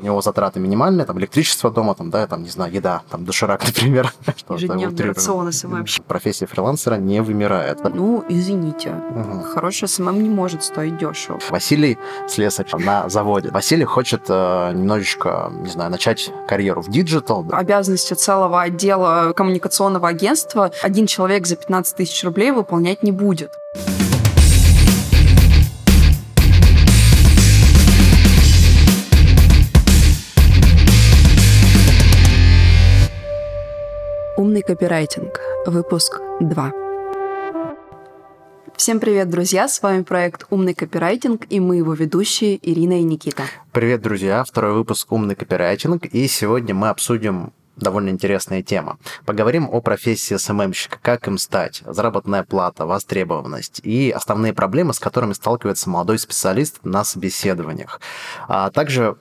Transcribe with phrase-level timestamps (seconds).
[0.00, 3.64] У него затраты минимальные, там электричество дома, там, да, там, не знаю, еда, там, доширак,
[3.66, 4.12] например.
[4.48, 5.84] Ежедневный рацион SMM.
[6.06, 7.80] Профессия фрилансера не вымирает.
[7.94, 9.42] Ну, извините, угу.
[9.42, 11.38] хороший SMM не может стоить дешево.
[11.50, 13.50] Василий слесарь на заводе.
[13.50, 17.42] Василий хочет э, немножечко, не знаю, начать карьеру в digital.
[17.44, 17.58] Да.
[17.58, 23.52] Обязанности целого отдела коммуникационного агентства один человек за 15 тысяч рублей выполнять не будет.
[34.60, 35.40] Умный копирайтинг.
[35.64, 36.72] Выпуск 2.
[38.76, 39.68] Всем привет, друзья!
[39.68, 43.44] С вами проект «Умный копирайтинг» и мы его ведущие Ирина и Никита.
[43.72, 44.44] Привет, друзья!
[44.44, 48.98] Второй выпуск «Умный копирайтинг» и сегодня мы обсудим довольно интересная тема.
[49.24, 55.32] Поговорим о профессии СММщика, как им стать, заработная плата, востребованность и основные проблемы, с которыми
[55.32, 58.00] сталкивается молодой специалист на собеседованиях.
[58.46, 59.16] А также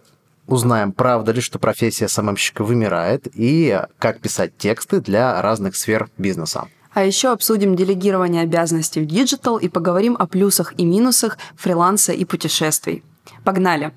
[0.49, 6.09] узнаем, правда ли, что профессия SMM щика вымирает, и как писать тексты для разных сфер
[6.17, 6.67] бизнеса.
[6.93, 12.25] А еще обсудим делегирование обязанностей в digital и поговорим о плюсах и минусах фриланса и
[12.25, 13.03] путешествий.
[13.43, 13.93] Погнали!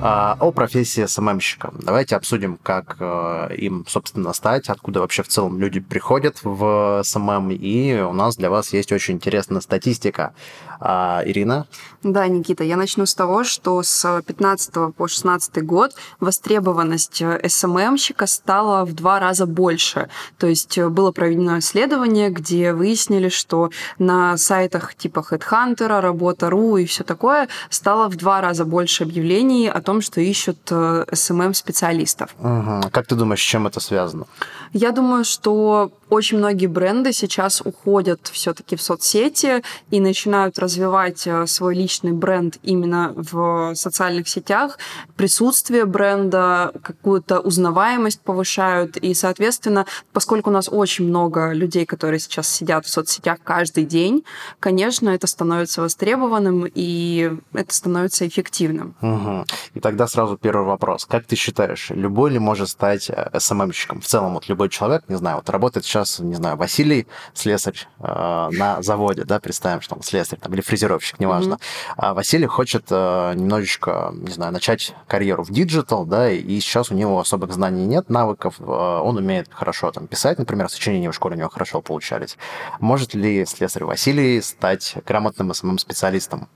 [0.00, 1.72] О профессии SMM щика.
[1.74, 7.50] Давайте обсудим, как э, им, собственно, стать, откуда вообще в целом люди приходят в SMM,
[7.50, 10.34] и у нас для вас есть очень интересная статистика.
[10.80, 11.66] А, Ирина?
[12.04, 18.84] Да, Никита, я начну с того, что с 15 по 16 год востребованность СММщика стала
[18.84, 20.08] в два раза больше.
[20.38, 27.02] То есть было проведено исследование, где выяснили, что на сайтах типа HeadHunter, Работа.ру и все
[27.02, 32.28] такое стало в два раза больше объявлений о том, что ищут э, SMM-специалистов.
[32.40, 32.90] Угу.
[32.90, 34.26] Как ты думаешь, с чем это связано?
[34.74, 41.46] Я думаю, что очень многие бренды сейчас уходят все-таки в соцсети и начинают развивать э,
[41.46, 44.78] свой личный бренд именно в социальных сетях.
[45.16, 48.96] Присутствие бренда, какую-то узнаваемость повышают.
[48.96, 54.24] И, соответственно, поскольку у нас очень много людей, которые сейчас сидят в соцсетях каждый день,
[54.60, 58.94] конечно, это становится востребованным и это становится эффективным.
[59.00, 59.44] Угу.
[59.74, 61.04] И тогда сразу первый вопрос.
[61.06, 63.98] Как ты считаешь, любой ли может стать СММщиком?
[63.98, 67.86] Э, в целом, вот любой человек, не знаю, вот работает сейчас, не знаю, Василий, слесарь
[68.00, 71.54] э, на заводе, да, представим, что он слесарь там, или фрезеровщик, неважно.
[71.54, 71.94] Mm-hmm.
[71.96, 76.94] А Василий хочет э, немножечко, не знаю, начать карьеру в digital, да, и сейчас у
[76.94, 81.36] него особых знаний нет, навыков, э, он умеет хорошо там писать, например, сочинения в школе
[81.36, 82.36] у него хорошо получались.
[82.80, 86.48] Может ли слесарь Василий стать грамотным SMM-специалистом?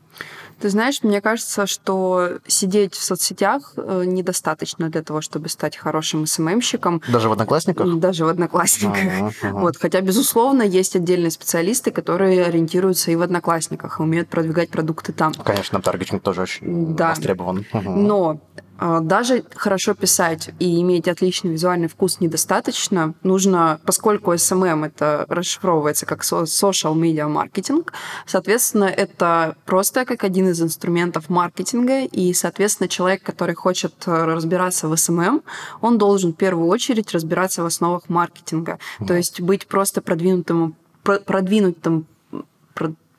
[0.63, 6.25] Ты знаешь, мне кажется, что сидеть в соцсетях э, недостаточно для того, чтобы стать хорошим
[6.25, 7.03] SMM щиком.
[7.09, 7.99] Даже в Одноклассниках?
[7.99, 8.97] Даже в Одноклассниках.
[8.97, 9.61] Uh-huh, uh-huh.
[9.61, 9.77] Вот.
[9.77, 15.35] Хотя, безусловно, есть отдельные специалисты, которые ориентируются и в Одноклассниках, и умеют продвигать продукты там.
[15.35, 17.09] Конечно, таргетинг тоже очень да.
[17.09, 17.67] востребован.
[17.73, 17.97] Uh-huh.
[17.97, 18.41] Но
[18.79, 23.15] даже хорошо писать и иметь отличный визуальный вкус недостаточно.
[23.23, 27.93] Нужно, поскольку SMM это расшифровывается как social media маркетинг,
[28.27, 34.89] соответственно, это просто как один из инструментов маркетинга, и, соответственно, человек, который хочет э, разбираться
[34.89, 35.43] в SMM,
[35.81, 42.07] он должен в первую очередь разбираться в основах маркетинга, то есть быть просто продвинутым продвинутым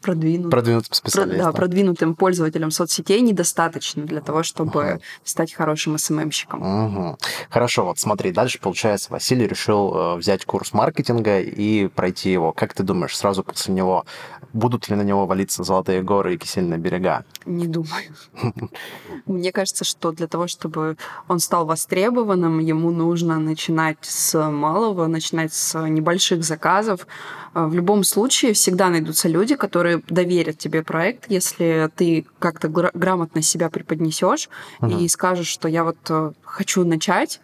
[0.03, 1.45] продвинут, продвинутым специалистом.
[1.45, 5.01] да, продвинутым пользователем соцсетей недостаточно для того, чтобы uh-huh.
[5.23, 6.63] стать хорошим СММщиком.
[6.63, 7.19] Uh-huh.
[7.49, 12.51] Хорошо, вот смотри, дальше, получается, Василий решил э, взять курс маркетинга и пройти его.
[12.51, 14.05] Как ты думаешь, сразу после него
[14.53, 17.25] будут ли на него валиться золотые горы и кисельные берега?
[17.45, 18.15] Не думаю.
[19.25, 20.97] Мне кажется, что для того, чтобы
[21.27, 27.07] он стал востребованным, ему нужно начинать с малого, начинать с небольших заказов.
[27.55, 33.41] Э, в любом случае всегда найдутся люди, которые доверят тебе проект, если ты как-то грамотно
[33.41, 34.49] себя преподнесешь
[34.87, 37.41] и скажешь, что я вот э, хочу начать,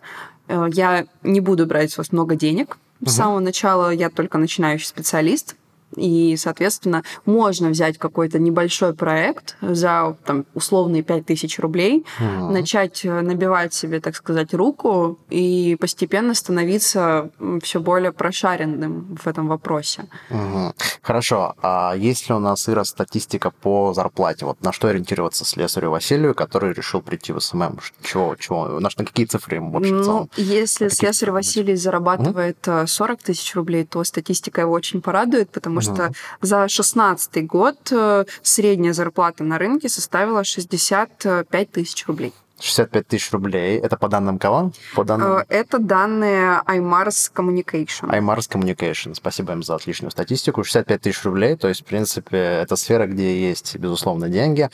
[0.48, 2.78] э, я не буду брать с вас много денег.
[3.02, 5.56] С самого начала я только начинающий специалист,
[5.96, 12.52] и, соответственно, можно взять какой-то небольшой проект за там, условные 5000 рублей, угу.
[12.52, 17.30] начать э, набивать себе, так сказать, руку и постепенно становиться
[17.62, 20.06] все более прошаренным в этом вопросе.
[20.30, 20.74] Угу.
[21.02, 21.56] Хорошо.
[21.62, 24.46] А есть ли у нас, Ира, статистика по зарплате?
[24.46, 27.80] Вот на что ориентироваться слесарю Василию, который решил прийти в SMM?
[28.04, 28.36] Чего?
[28.36, 28.80] чего?
[28.80, 30.30] На, на какие цифры ему больше ну, в целом?
[30.36, 32.88] Если слесарь Василий зарабатывает угу.
[32.88, 38.26] 40 тысяч рублей, то статистика его очень порадует, потому потому что за 2016 год э,
[38.42, 42.34] средняя зарплата на рынке составила 65 тысяч рублей.
[42.60, 43.80] 65 тысяч рублей.
[43.80, 44.72] Это по данным кого?
[44.96, 45.38] По данным...
[45.38, 48.10] Э, это данные iMars Communication.
[48.10, 49.16] iMars Communication.
[49.16, 50.64] Спасибо им за отличную статистику.
[50.64, 54.70] 65 тысяч рублей, то есть, в принципе, это сфера, где есть, безусловно, деньги.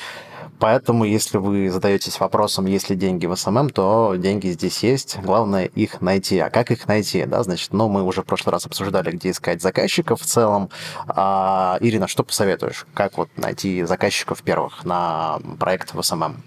[0.60, 5.18] Поэтому, если вы задаетесь вопросом, есть ли деньги в SMM, то деньги здесь есть.
[5.22, 6.40] Главное их найти.
[6.40, 7.26] А как их найти?
[7.26, 10.70] Да, значит, ну, мы уже в прошлый раз обсуждали, где искать заказчиков в целом.
[11.08, 12.86] А, Ирина, что посоветуешь?
[12.94, 16.44] Как вот найти заказчиков первых на проект в SMM?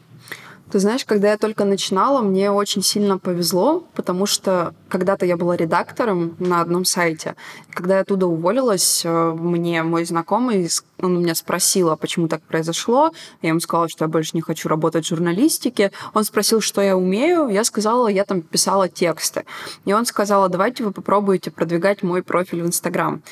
[0.71, 5.57] Ты знаешь, когда я только начинала, мне очень сильно повезло, потому что когда-то я была
[5.57, 7.37] редактором на одном сайте.
[7.71, 10.69] Когда я оттуда уволилась, э, мне мой знакомый,
[11.01, 13.13] он меня спросил, а почему так произошло.
[13.41, 15.91] Я ему сказала, что я больше не хочу работать в журналистике.
[16.13, 17.49] Он спросил, что я умею.
[17.49, 19.45] Я сказала, я там писала тексты.
[19.87, 23.23] И он сказал, давайте вы попробуете продвигать мой профиль в Инстаграм.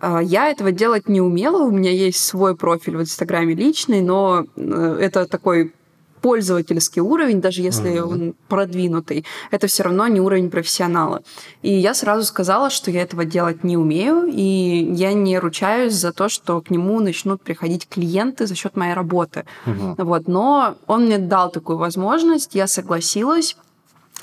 [0.00, 4.44] Э, я этого делать не умела, у меня есть свой профиль в Инстаграме личный, но
[4.56, 5.72] э, это такой
[6.20, 8.12] пользовательский уровень, даже если mm-hmm.
[8.12, 11.22] он продвинутый, это все равно не уровень профессионала.
[11.62, 16.12] И я сразу сказала, что я этого делать не умею, и я не ручаюсь за
[16.12, 19.44] то, что к нему начнут приходить клиенты за счет моей работы.
[19.66, 20.04] Mm-hmm.
[20.04, 23.56] Вот, но он мне дал такую возможность, я согласилась.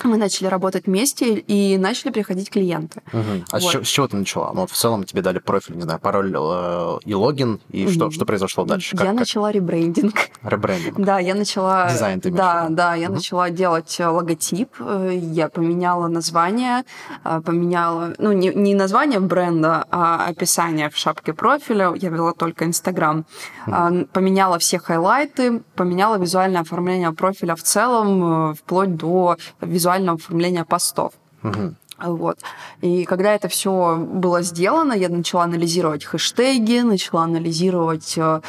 [0.04, 3.02] Мы начали работать вместе и начали приходить клиенты.
[3.12, 3.44] Угу.
[3.50, 3.62] А вот.
[3.62, 4.52] с, чего, с чего ты начала?
[4.52, 7.92] Ну, вот в целом тебе дали профиль, не знаю, пароль э, и логин, и угу.
[7.92, 8.96] что, что произошло дальше?
[8.96, 9.20] Как, я как?
[9.20, 10.14] начала ребрендинг.
[10.42, 10.98] Ребрендинг.
[10.98, 11.90] Да, я начала...
[11.90, 13.16] Дизайн ты Да, да, я угу.
[13.16, 16.84] начала делать э, логотип, э, я поменяла название,
[17.24, 22.64] э, поменяла, ну, не, не название бренда, а описание в шапке профиля, я вела только
[22.64, 23.26] Инстаграм.
[23.66, 24.06] Угу.
[24.12, 31.12] Поменяла все хайлайты, поменяла визуальное оформление профиля в целом, вплоть до визуального визуального оформления постов.
[31.42, 31.74] Угу.
[32.00, 32.38] Вот.
[32.80, 38.40] И когда это все было сделано, я начала анализировать хэштеги, начала анализировать э,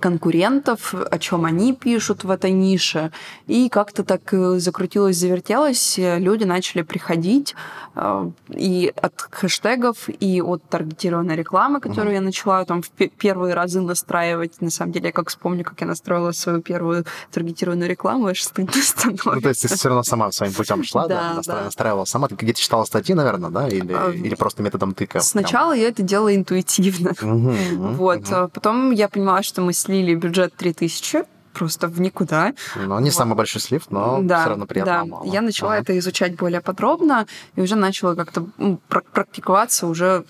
[0.00, 3.12] конкурентов, о чем они пишут в этой нише.
[3.46, 7.54] И как-то так э, закрутилось, завертелось, люди начали приходить
[7.94, 13.54] э, и от хэштегов, и от таргетированной рекламы, которую mm я начала там в первые
[13.54, 14.60] разы настраивать.
[14.60, 18.72] На самом деле, я как вспомню, как я настроила свою первую таргетированную рекламу, аж стыдно
[18.80, 19.30] становится.
[19.34, 22.28] Ну, то есть ты все равно сама своим путем шла, да, настраивала сама.
[22.28, 23.68] Ты где-то читала статьи, наверное, да?
[23.68, 25.20] Или, а, или просто методом тыка?
[25.20, 25.82] Сначала прям?
[25.82, 27.10] я это делала интуитивно.
[27.10, 27.54] Угу,
[27.96, 28.30] вот.
[28.30, 28.48] Угу.
[28.54, 32.52] Потом я поняла, что мы слили бюджет 3000 просто в никуда.
[32.76, 33.14] Ну, не вот.
[33.14, 34.92] самый большой слив, но да, все равно приятно.
[34.92, 35.24] Да, мало.
[35.24, 35.82] я начала ага.
[35.82, 37.26] это изучать более подробно
[37.56, 38.46] и уже начала как-то
[38.88, 40.24] практиковаться уже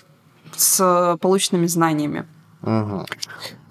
[0.56, 2.26] с полученными знаниями.
[2.62, 3.06] Угу.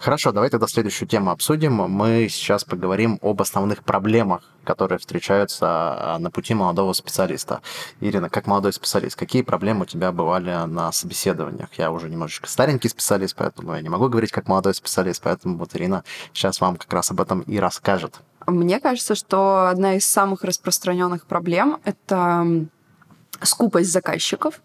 [0.03, 1.75] Хорошо, давай тогда следующую тему обсудим.
[1.75, 7.61] Мы сейчас поговорим об основных проблемах, которые встречаются а, на пути молодого специалиста.
[8.01, 11.69] Ирина, как молодой специалист, какие проблемы у тебя бывали на собеседованиях?
[11.77, 15.73] Я уже немножечко старенький специалист, поэтому я не могу говорить как молодой специалист, поэтому вот
[15.73, 16.03] Ирина
[16.33, 18.19] сейчас вам как раз об этом и расскажет.
[18.45, 22.45] Мне кажется, что одна из самых распространенных проблем— это
[23.41, 24.61] скупость заказчиков,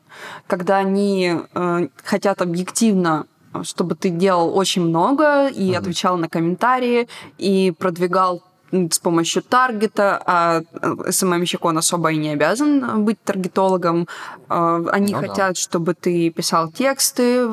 [0.48, 3.26] когда они э, хотят объективно
[3.62, 5.76] чтобы ты делал очень много и mm-hmm.
[5.76, 7.08] отвечал на комментарии,
[7.38, 10.62] и продвигал с помощью таргета, а
[11.08, 14.06] СММщик, он особо и не обязан быть таргетологом.
[14.48, 15.54] А, они ну, хотят, да.
[15.54, 17.48] чтобы ты писал тексты,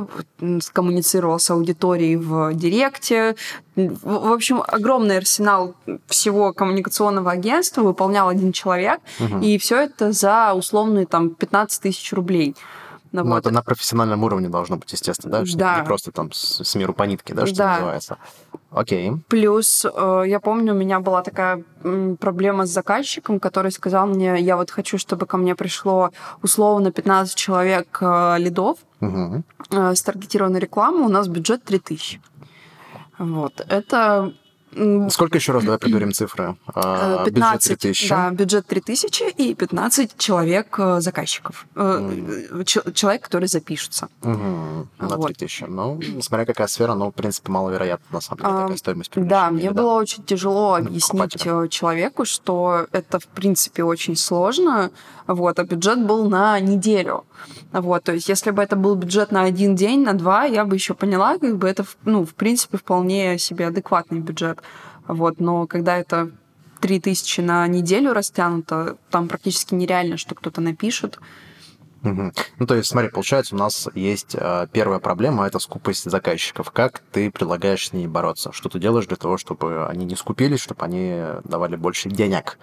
[0.74, 3.36] коммуницировал с аудиторией в директе.
[3.75, 5.75] В общем, огромный арсенал
[6.07, 9.39] всего коммуникационного агентства выполнял один человек, угу.
[9.39, 12.56] и все это за условные там 15 тысяч рублей.
[13.24, 13.40] Ну, вот.
[13.40, 15.46] это на профессиональном уровне должно быть, естественно, да?
[15.46, 15.80] Что да.
[15.80, 17.74] Не просто там с, с миру по нитке, да, что да.
[17.74, 18.18] называется.
[18.72, 19.14] Окей.
[19.30, 21.64] Плюс, э, я помню, у меня была такая
[22.19, 27.36] проблема с заказчиком, который сказал мне, я вот хочу, чтобы ко мне пришло условно 15
[27.36, 29.44] человек э, лидов угу.
[29.69, 32.22] с таргетированной рекламой, у нас бюджет 3000.
[33.18, 33.66] Вот.
[33.69, 34.34] Это
[35.10, 36.56] Сколько еще раз, давай проговорим цифры?
[36.66, 38.10] 15, а, бюджет 3000.
[38.10, 41.66] Да, бюджет 3000 и 15 человек э, заказчиков.
[41.76, 42.94] Mm.
[42.94, 44.10] Человек, который запишутся.
[44.22, 44.88] Угу.
[45.00, 45.28] На вот.
[45.28, 45.66] 3000.
[45.68, 49.50] Ну, смотря какая сфера, ну, в принципе, маловероятно, на самом деле, а, такая стоимость Да,
[49.50, 49.82] мне да.
[49.82, 51.42] было очень тяжело объяснить
[51.72, 54.92] человеку, что это, в принципе, очень сложно,
[55.28, 57.26] вот, а бюджет был на неделю.
[57.72, 60.76] Вот, то есть, если бы это был бюджет на один день, на два, я бы
[60.76, 64.60] еще поняла, как бы это, ну, в принципе, вполне себе адекватный бюджет.
[65.08, 66.32] Вот, но когда это
[66.82, 71.20] 3000 на неделю растянуто, там практически нереально, что кто-то напишет.
[72.04, 72.32] Угу.
[72.60, 76.70] Ну, то есть, смотри, получается, у нас есть э, первая проблема, это скупость заказчиков.
[76.70, 78.52] Как ты предлагаешь с ней бороться?
[78.52, 82.60] Что ты делаешь для того, чтобы они не скупились, чтобы они давали больше денег?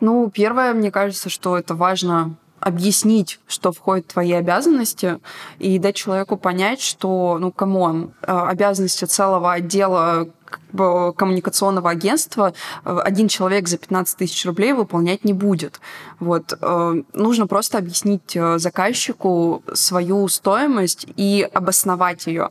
[0.00, 5.18] Ну, первое, мне кажется, что это важно объяснить, что входит в твои обязанности,
[5.58, 10.28] и дать человеку понять, что, ну, come on, э, обязанности целого отдела
[10.72, 12.52] коммуникационного агентства
[12.84, 15.80] э, один человек за 15 тысяч рублей выполнять не будет.
[16.18, 16.52] Вот.
[16.60, 22.50] Э, нужно просто объяснить заказчику свою стоимость и обосновать ее.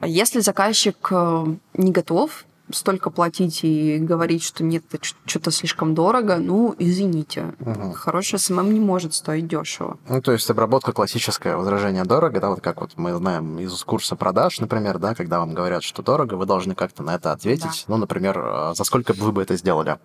[0.00, 6.74] Если заказчик не готов столько платить и говорить, что нет, это что-то слишком дорого, ну,
[6.78, 7.54] извините.
[7.60, 7.92] Угу.
[7.92, 9.98] Хороший SMM не может стоить дешево.
[10.08, 14.16] Ну, то есть обработка классическое возражение дорого, да, вот как вот мы знаем из курса
[14.16, 17.84] продаж, например, да, когда вам говорят, что дорого, вы должны как-то на это ответить.
[17.86, 17.94] Да.
[17.94, 19.98] Ну, например, э, за сколько бы вы бы это сделали?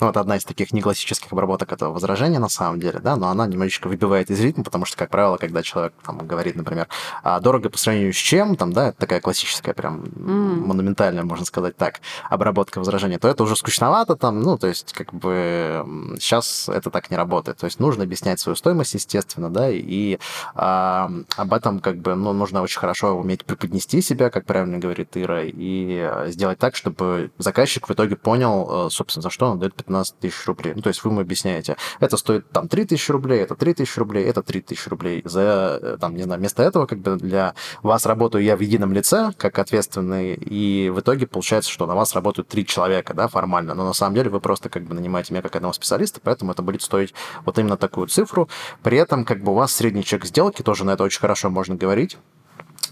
[0.00, 3.46] Ну, вот одна из таких неклассических обработок этого возражения на самом деле, да, но она
[3.46, 6.88] немножечко выбивает из ритма, потому что, как правило, когда человек там говорит, например,
[7.22, 10.66] а дорого по сравнению с чем, там, да, это такая классическая прям mm.
[10.66, 14.92] монументальная, можно сказать так, так, обработка возражения, то это уже скучновато там, ну, то есть,
[14.92, 15.84] как бы,
[16.18, 17.58] сейчас это так не работает.
[17.58, 20.18] То есть нужно объяснять свою стоимость, естественно, да, и
[20.54, 25.16] а, об этом, как бы, ну, нужно очень хорошо уметь преподнести себя, как правильно говорит
[25.16, 29.74] Ира, и сделать так, чтобы заказчик в итоге понял, э, собственно, за что он дает
[29.74, 30.74] 15 тысяч рублей.
[30.76, 33.98] Ну, то есть вы ему объясняете, это стоит там 3 тысячи рублей, это 3 тысячи
[33.98, 35.22] рублей, это 3 тысячи рублей.
[35.24, 38.92] За, э, там, не знаю, вместо этого, как бы, для вас работаю я в едином
[38.92, 43.74] лице, как ответственный, и в итоге получается, что на вас работают три человека, да, формально,
[43.74, 46.62] но на самом деле вы просто как бы нанимаете меня как одного специалиста, поэтому это
[46.62, 48.48] будет стоить вот именно такую цифру.
[48.82, 51.74] При этом как бы у вас средний чек сделки, тоже на это очень хорошо можно
[51.74, 52.18] говорить,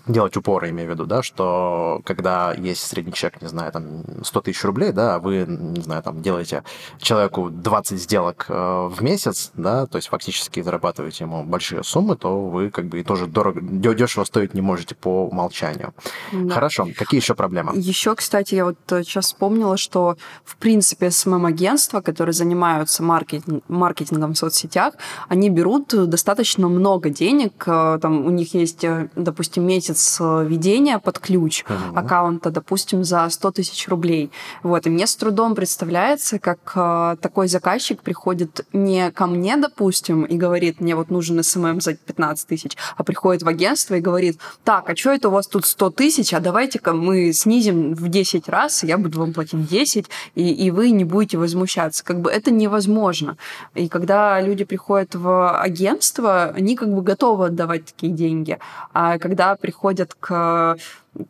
[0.08, 4.40] делать упор, имею в виду, да, что когда есть средний чек, не знаю, там 100
[4.40, 6.64] тысяч рублей, да, вы, не знаю, там делаете
[6.98, 12.48] человеку 20 сделок э, в месяц, да, то есть фактически зарабатываете ему большие суммы, то
[12.48, 15.92] вы как бы тоже дорого, дешево стоить не можете по умолчанию.
[16.32, 16.54] Да.
[16.54, 17.72] Хорошо, какие еще проблемы?
[17.74, 24.38] Еще, кстати, я вот сейчас вспомнила, что в принципе SMM-агентства, которые занимаются маркетинг, маркетингом в
[24.38, 24.94] соцсетях,
[25.28, 30.44] они берут достаточно много денег, э, там у них есть, э, допустим, месяц месяц э,
[30.46, 31.98] ведения под ключ uh-huh.
[31.98, 34.30] аккаунта, допустим, за 100 тысяч рублей.
[34.62, 34.86] Вот.
[34.86, 40.36] И мне с трудом представляется, как э, такой заказчик приходит не ко мне, допустим, и
[40.36, 44.88] говорит, мне вот нужен SMM за 15 тысяч, а приходит в агентство и говорит, так,
[44.88, 48.84] а что это у вас тут 100 тысяч, а давайте-ка мы снизим в 10 раз,
[48.84, 52.04] я буду вам платить 10, и, и вы не будете возмущаться.
[52.04, 53.36] Как бы это невозможно.
[53.74, 58.58] И когда люди приходят в агентство, они как бы готовы отдавать такие деньги.
[58.92, 60.76] А когда приходят приходят к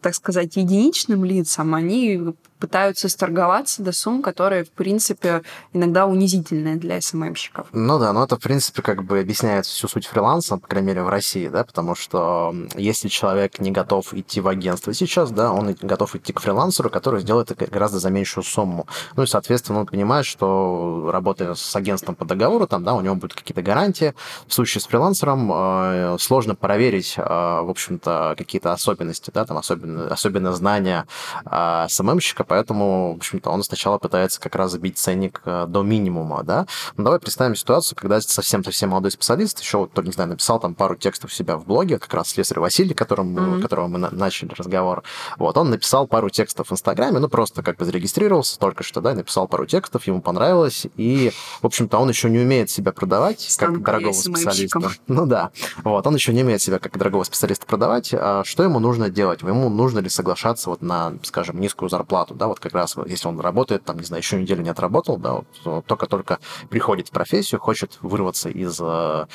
[0.03, 7.01] так сказать, единичным лицам, они пытаются сторговаться до сумм, которые, в принципе, иногда унизительные для
[7.01, 7.69] СММщиков.
[7.73, 11.03] Ну да, но это, в принципе, как бы объясняет всю суть фриланса, по крайней мере,
[11.03, 15.77] в России, да, потому что если человек не готов идти в агентство сейчас, да, он
[15.81, 18.87] готов идти к фрилансеру, который сделает это гораздо за меньшую сумму.
[19.17, 23.15] Ну и, соответственно, он понимает, что работая с агентством по договору, там, да, у него
[23.15, 24.15] будут какие-то гарантии.
[24.47, 30.09] В случае с фрилансером э, сложно проверить, э, в общем-то, какие-то особенности, да, там, особенно,
[30.09, 31.07] особенно знания
[31.45, 36.43] а, СММщика, поэтому, в общем-то, он сначала пытается как раз забить ценник а, до минимума,
[36.43, 36.67] да.
[36.97, 40.97] Но давай представим ситуацию, когда совсем-совсем молодой специалист еще, вот, не знаю, написал там пару
[40.97, 43.63] текстов у себя в блоге, как раз слесарь Василий, которым, mm-hmm.
[43.63, 45.03] которого мы на- начали разговор,
[45.37, 49.15] вот, он написал пару текстов в Инстаграме, ну, просто как бы зарегистрировался только что, да,
[49.15, 53.75] написал пару текстов, ему понравилось, и, в общем-то, он еще не умеет себя продавать Стану
[53.75, 54.81] как дорогого специалиста.
[55.07, 55.51] Ну да,
[55.85, 59.43] вот, он еще не умеет себя как дорогого специалиста продавать, а что ему нужно делать?
[59.43, 63.39] Ему нужно ли соглашаться вот на, скажем, низкую зарплату, да, вот как раз если он
[63.41, 66.39] работает, там, не знаю, еще неделю не отработал, да, вот, только-только
[66.71, 69.27] приходит в профессию, хочет вырваться из э,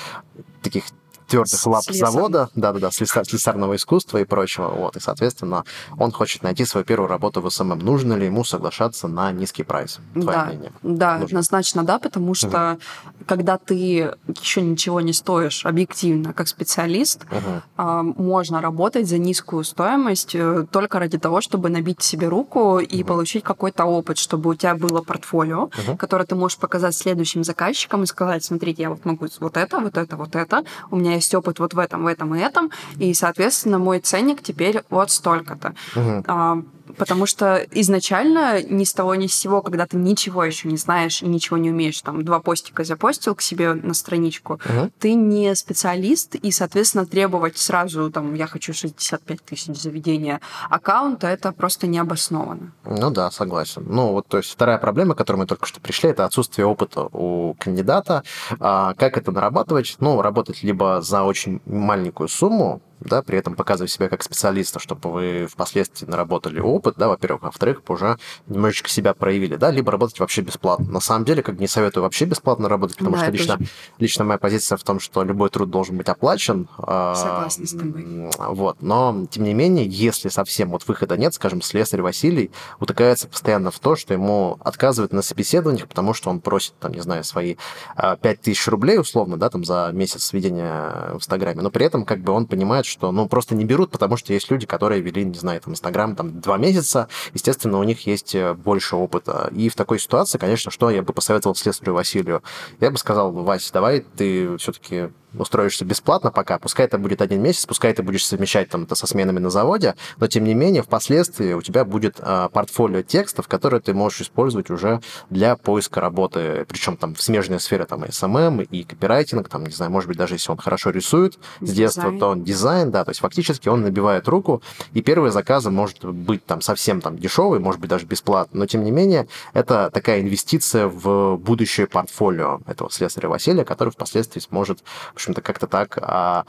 [0.61, 0.85] таких
[1.27, 4.69] твердых лап завода, да-да-да, слесар, слесарного искусства и прочего.
[4.69, 5.63] Вот, и, соответственно,
[5.97, 7.79] он хочет найти свою первую работу в SMM.
[7.79, 9.99] Нужно ли ему соглашаться на низкий прайс?
[10.13, 10.71] Твое да, мнение?
[10.83, 11.25] Да, Нужно.
[11.25, 13.25] однозначно да, потому что угу.
[13.25, 18.13] когда ты еще ничего не стоишь объективно как специалист, угу.
[18.17, 23.07] можно работать за низкую стоимость э, только ради того, чтобы набить себе руку и угу.
[23.07, 25.97] получить какой-то опыт, чтобы у тебя было портфолио, угу.
[25.97, 29.97] которое ты можешь показать следующим заказчикам и сказать, смотрите, я вот могу вот это, вот
[29.97, 33.13] это, вот это, у меня есть опыт вот в этом, в этом и этом, и,
[33.13, 35.73] соответственно, мой ценник теперь вот столько-то.
[35.95, 36.65] Угу.
[36.97, 41.21] Потому что изначально ни с того ни с сего, когда ты ничего еще не знаешь
[41.21, 44.91] и ничего не умеешь, там два постика запостил к себе на страничку, угу.
[44.99, 51.51] ты не специалист, и, соответственно, требовать сразу, там, я хочу 65 тысяч заведения аккаунта, это
[51.51, 52.73] просто необоснованно.
[52.85, 53.85] Ну да, согласен.
[53.87, 57.07] Ну вот, то есть вторая проблема, к которой мы только что пришли, это отсутствие опыта
[57.11, 58.23] у кандидата.
[58.59, 59.95] А, как это нарабатывать?
[59.99, 65.11] Ну, работать либо за очень маленькую сумму, да, при этом показывая себя как специалиста, чтобы
[65.11, 68.17] вы впоследствии наработали опыт, да, во-первых, во-вторых, уже
[68.47, 70.85] немножечко себя проявили, да, либо работать вообще бесплатно.
[70.91, 73.59] На самом деле, как не советую вообще бесплатно работать, потому да, что лично,
[73.99, 76.67] лично моя позиция в том, что любой труд должен быть оплачен.
[76.77, 78.29] А, Согласна с тобой.
[78.37, 83.71] Вот, но, тем не менее, если совсем вот выхода нет, скажем, слесарь Василий утыкается постоянно
[83.71, 87.55] в то, что ему отказывают на собеседованиях, потому что он просит, там, не знаю, свои
[87.95, 92.19] 5000 а, рублей условно, да, там, за месяц ведения в Инстаграме, но при этом как
[92.19, 95.37] бы он понимает, что, ну, просто не берут, потому что есть люди, которые вели, не
[95.37, 99.49] знаю, там, Инстаграм там два месяца, естественно, у них есть э, больше опыта.
[99.53, 102.43] И в такой ситуации, конечно, что я бы посоветовал следствию Василию?
[102.79, 107.65] Я бы сказал, Вася, давай ты все-таки устроишься бесплатно пока, пускай это будет один месяц,
[107.65, 111.53] пускай ты будешь совмещать там это со сменами на заводе, но тем не менее впоследствии
[111.53, 116.97] у тебя будет э, портфолио текстов, которые ты можешь использовать уже для поиска работы, причем
[116.97, 120.35] там в смежной сфере там и SMM, и копирайтинг, там, не знаю, может быть, даже
[120.35, 124.27] если он хорошо рисует с детства, то он дизайн, да, то есть фактически он набивает
[124.27, 124.61] руку,
[124.93, 128.83] и первые заказы может быть там совсем там дешевый, может быть, даже бесплатно, но тем
[128.83, 134.83] не менее это такая инвестиция в будущее портфолио этого слесаря Василия, который впоследствии сможет
[135.23, 136.45] общем-то, как-то так а,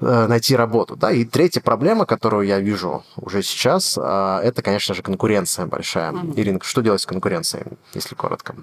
[0.00, 0.96] э, найти работу.
[0.96, 1.10] Да?
[1.10, 6.12] И третья проблема, которую я вижу уже сейчас, а, это, конечно же, конкуренция большая.
[6.12, 6.34] Mm-hmm.
[6.36, 8.54] Ирина, что делать с конкуренцией, если коротко?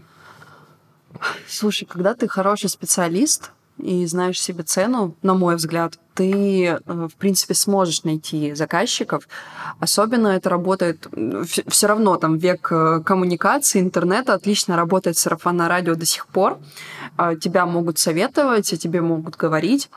[1.48, 7.16] Слушай, когда ты хороший специалист и знаешь себе цену, на мой взгляд, ты, э, в
[7.16, 9.28] принципе, сможешь найти заказчиков.
[9.80, 11.08] Особенно это работает
[11.68, 16.60] все равно, там, век э, коммуникации, интернета, отлично работает сарафанное радио до сих пор.
[17.18, 19.90] А, тебя могут советовать, тебе могут говорить.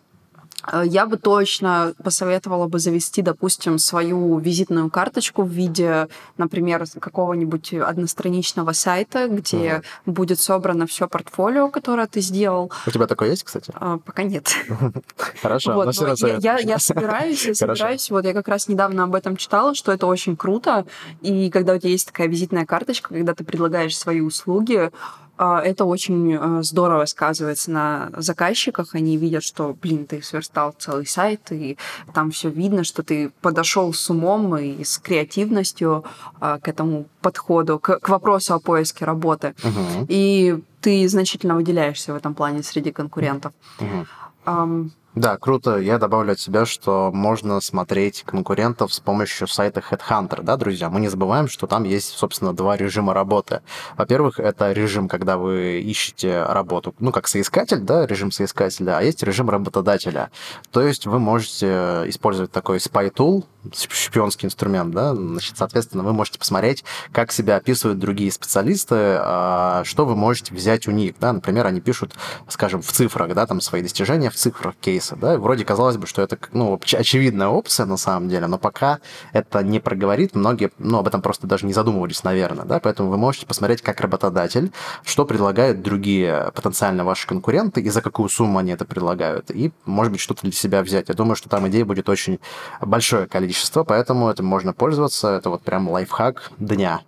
[0.70, 7.74] Э, я бы точно посоветовала бы завести, допустим, свою визитную карточку в виде, например, какого-нибудь
[7.74, 10.12] одностраничного сайта, где угу.
[10.12, 12.72] будет собрано все портфолио, которое ты сделал.
[12.86, 13.72] У тебя такое есть, кстати?
[13.74, 14.54] А, пока нет.
[15.42, 18.10] Хорошо, вот, но я, я, я собираюсь, я собираюсь.
[18.10, 20.86] Вот я как раз недавно об этом читала, что это очень круто.
[21.20, 24.90] И когда у тебя есть такая визитная карточка, когда ты предлагаешь свои услуги,
[25.38, 28.94] это очень а, здорово сказывается на заказчиках.
[28.94, 31.76] Они видят, что, блин, ты сверстал целый сайт, и
[32.12, 36.04] там все видно, что ты подошел с умом и с креативностью
[36.40, 39.54] а, к этому подходу, к, к вопросу о поиске работы.
[39.58, 40.06] Uh-huh.
[40.08, 43.52] И ты значительно выделяешься в этом плане среди конкурентов.
[43.78, 44.90] Uh-huh.
[45.14, 45.78] Да, круто.
[45.78, 50.90] Я добавлю от себя, что можно смотреть конкурентов с помощью сайта Headhunter, да, друзья?
[50.90, 53.60] Мы не забываем, что там есть, собственно, два режима работы.
[53.96, 59.22] Во-первых, это режим, когда вы ищете работу, ну, как соискатель, да, режим соискателя, а есть
[59.22, 60.32] режим работодателя.
[60.72, 66.38] То есть вы можете использовать такой spy tool, шпионский инструмент, да, значит, соответственно, вы можете
[66.38, 71.66] посмотреть, как себя описывают другие специалисты, а, что вы можете взять у них, да, например,
[71.66, 72.14] они пишут,
[72.48, 76.22] скажем, в цифрах, да, там свои достижения в цифрах кейса, да, вроде казалось бы, что
[76.22, 78.98] это, ну, очевидная опция на самом деле, но пока
[79.32, 83.16] это не проговорит, многие, ну, об этом просто даже не задумывались, наверное, да, поэтому вы
[83.16, 84.72] можете посмотреть, как работодатель,
[85.04, 90.12] что предлагают другие потенциально ваши конкуренты и за какую сумму они это предлагают, и, может
[90.12, 91.08] быть, что-то для себя взять.
[91.08, 92.38] Я думаю, что там идей будет очень
[92.80, 95.28] большое количество поэтому этим можно пользоваться.
[95.28, 97.00] Это вот прям лайфхак дня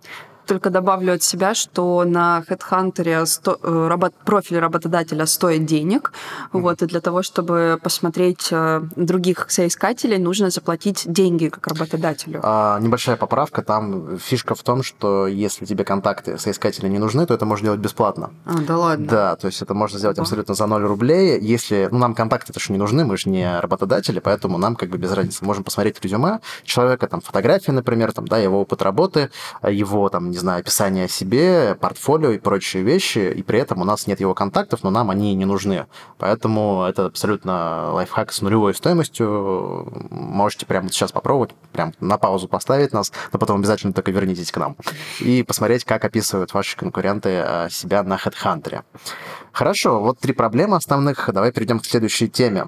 [0.47, 6.11] только добавлю от себя, что на HeadHunter сто, э, работ, профиль работодателя стоит денег.
[6.53, 6.61] Mm-hmm.
[6.61, 12.39] Вот, и для того, чтобы посмотреть э, других соискателей, нужно заплатить деньги как работодателю.
[12.43, 13.61] А, небольшая поправка.
[13.61, 17.79] Там фишка в том, что если тебе контакты соискателя не нужны, то это можно делать
[17.79, 18.31] бесплатно.
[18.45, 19.07] А, да ладно?
[19.07, 21.39] Да, то есть это можно сделать абсолютно за 0 рублей.
[21.39, 21.89] Если...
[21.91, 24.97] Ну, нам контакты это же не нужны, мы же не работодатели, поэтому нам как бы
[24.97, 25.43] без разницы.
[25.43, 29.29] Можем посмотреть резюме человека, там, фотографии, например, там, да, его опыт работы,
[29.63, 33.85] его, там, не знаю, описание о себе, портфолио и прочие вещи, и при этом у
[33.85, 35.87] нас нет его контактов, но нам они не нужны.
[36.19, 39.87] Поэтому это абсолютно лайфхак с нулевой стоимостью.
[40.11, 44.57] Можете прямо сейчас попробовать, прям на паузу поставить нас, но потом обязательно только вернитесь к
[44.57, 44.75] нам
[45.21, 48.83] и посмотреть, как описывают ваши конкуренты э, себя на HeadHunter.
[49.51, 51.31] Хорошо, вот три проблемы основных.
[51.33, 52.67] Давай перейдем к следующей теме.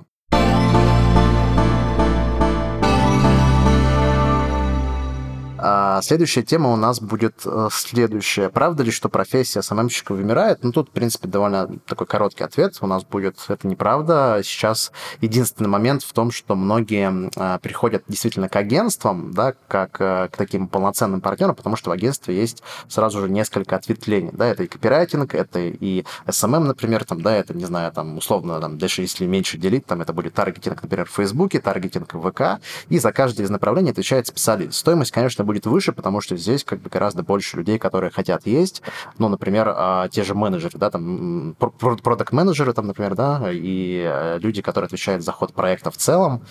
[5.99, 8.47] А следующая тема у нас будет э, следующая.
[8.47, 10.63] Правда ли, что профессия СММщика вымирает?
[10.63, 13.35] Ну, тут, в принципе, довольно такой короткий ответ у нас будет.
[13.49, 14.39] Это неправда.
[14.41, 20.29] Сейчас единственный момент в том, что многие а, приходят действительно к агентствам, да, как э,
[20.31, 24.31] к таким полноценным партнерам, потому что в агентстве есть сразу же несколько ответвлений.
[24.31, 28.61] Да, это и копирайтинг, это и SMM, например, там, да, это, не знаю, там, условно,
[28.61, 32.61] там, дальше, если меньше делить, там, это будет таргетинг, например, в Фейсбуке, таргетинг в ВК,
[32.87, 34.75] и за каждое из направлений отвечает специалист.
[34.75, 38.81] Стоимость, конечно, будет выше, потому что здесь как бы гораздо больше людей, которые хотят есть.
[39.17, 44.61] Ну, например, а, те же менеджеры, да, там, продукт-менеджеры, там, например, да, и э, люди,
[44.61, 46.41] которые отвечают за ход проекта в целом,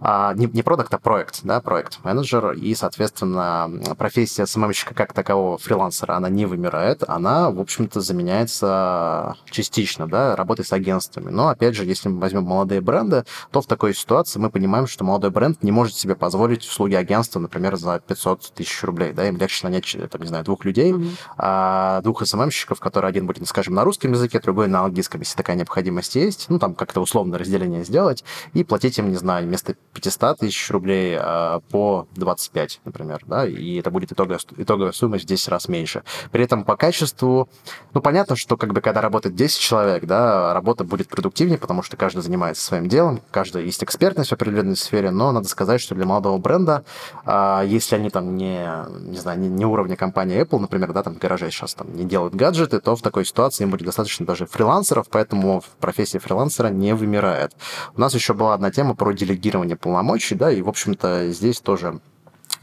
[0.00, 6.28] не, не продукт, а проект, да, проект-менеджер, и, соответственно, профессия СММщика как такового фрилансера, она
[6.28, 11.30] не вымирает, она, в общем-то, заменяется частично, да, работой с агентствами.
[11.30, 15.04] Но, опять же, если мы возьмем молодые бренды, то в такой ситуации мы понимаем, что
[15.04, 19.36] молодой бренд не может себе позволить услуги агентства, например, за 500 тысяч рублей, да, им
[19.36, 21.16] легче нанять, там, не знаю, двух людей, mm-hmm.
[21.38, 25.56] а, двух СММщиков, которые один будет, скажем, на русском языке, другой на английском, если такая
[25.56, 30.38] необходимость есть, ну, там как-то условно разделение сделать, и платить им, не знаю, вместо 500
[30.38, 35.48] тысяч рублей а, по 25, например, да, и это будет итоговая, итоговая сумма в 10
[35.48, 36.02] раз меньше.
[36.30, 37.48] При этом по качеству,
[37.92, 41.96] ну, понятно, что как бы когда работает 10 человек, да, работа будет продуктивнее, потому что
[41.96, 46.06] каждый занимается своим делом, каждый есть экспертность в определенной сфере, но надо сказать, что для
[46.06, 46.84] молодого бренда,
[47.24, 48.68] а, если они там не,
[49.00, 52.34] не знаю, не, не уровня компании Apple, например, да, там в сейчас там не делают
[52.34, 57.52] гаджеты, то в такой ситуации им будет достаточно даже фрилансеров, поэтому профессия фрилансера не вымирает.
[57.96, 62.00] У нас еще была одна тема про делегирование полномочий, да, и, в общем-то, здесь тоже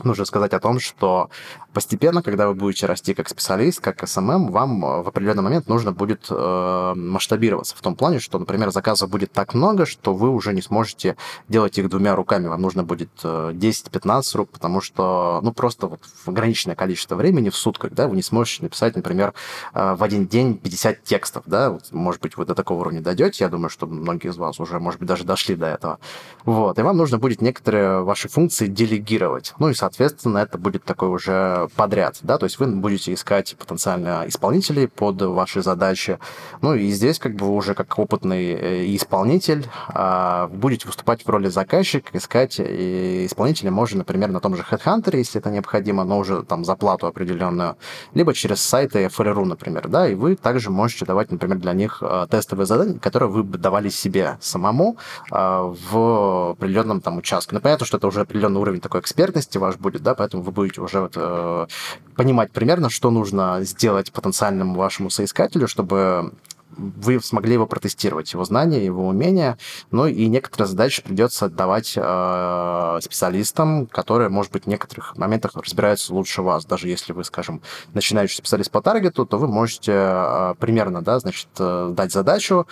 [0.06, 1.30] нужно сказать о том, что
[1.74, 5.92] постепенно, когда вы будете расти как специалист, как SMM, вам э, в определенный момент нужно
[5.92, 10.54] будет э, масштабироваться в том плане, что, например, заказов будет так много, что вы уже
[10.54, 11.16] не сможете
[11.48, 12.48] делать их двумя руками.
[12.48, 17.56] Вам нужно будет 10-15 э, рук, потому что, ну, просто вот ограниченное количество времени в
[17.56, 19.34] сутках, да, вы не сможете написать, например,
[19.74, 23.44] э, в один день 50 текстов, да, вот, может быть, вы до такого уровня дойдете,
[23.44, 26.00] я думаю, что многие из вас уже, может быть, даже дошли до этого.
[26.46, 29.54] Вот, и вам нужно будет некоторые ваши функции делегировать.
[29.60, 34.24] Ну и, соответственно, это будет такой уже подряд, да, то есть вы будете искать потенциально
[34.28, 36.20] исполнителей под ваши задачи,
[36.62, 41.48] ну и здесь как бы уже как опытный э, исполнитель а, будете выступать в роли
[41.48, 46.44] заказчика, искать э, исполнителя можно, например, на том же HeadHunter, если это необходимо, но уже
[46.44, 47.78] там за плату определенную,
[48.14, 52.28] либо через сайты FLRU, например, да, и вы также можете давать, например, для них э,
[52.30, 54.98] тестовые задания, которые вы бы давали себе самому
[55.30, 57.56] в определенном там участке.
[57.56, 60.82] Ну, понятно, что это уже определенный уровень такой экспертности ваш будет, да, поэтому вы будете
[60.82, 61.68] уже вот Э,
[62.16, 66.34] понимать примерно, что нужно сделать потенциальному вашему соискателю, чтобы
[66.78, 69.58] вы смогли его протестировать, его знания, его умения,
[69.92, 76.14] ну и некоторые задачи придется отдавать э, специалистам, которые, может быть, в некоторых моментах разбираются
[76.14, 76.66] лучше вас.
[76.66, 77.62] Даже если вы, скажем,
[77.94, 82.68] начинающий специалист по таргету, то вы можете э, примерно, да, значит, э, дать задачу,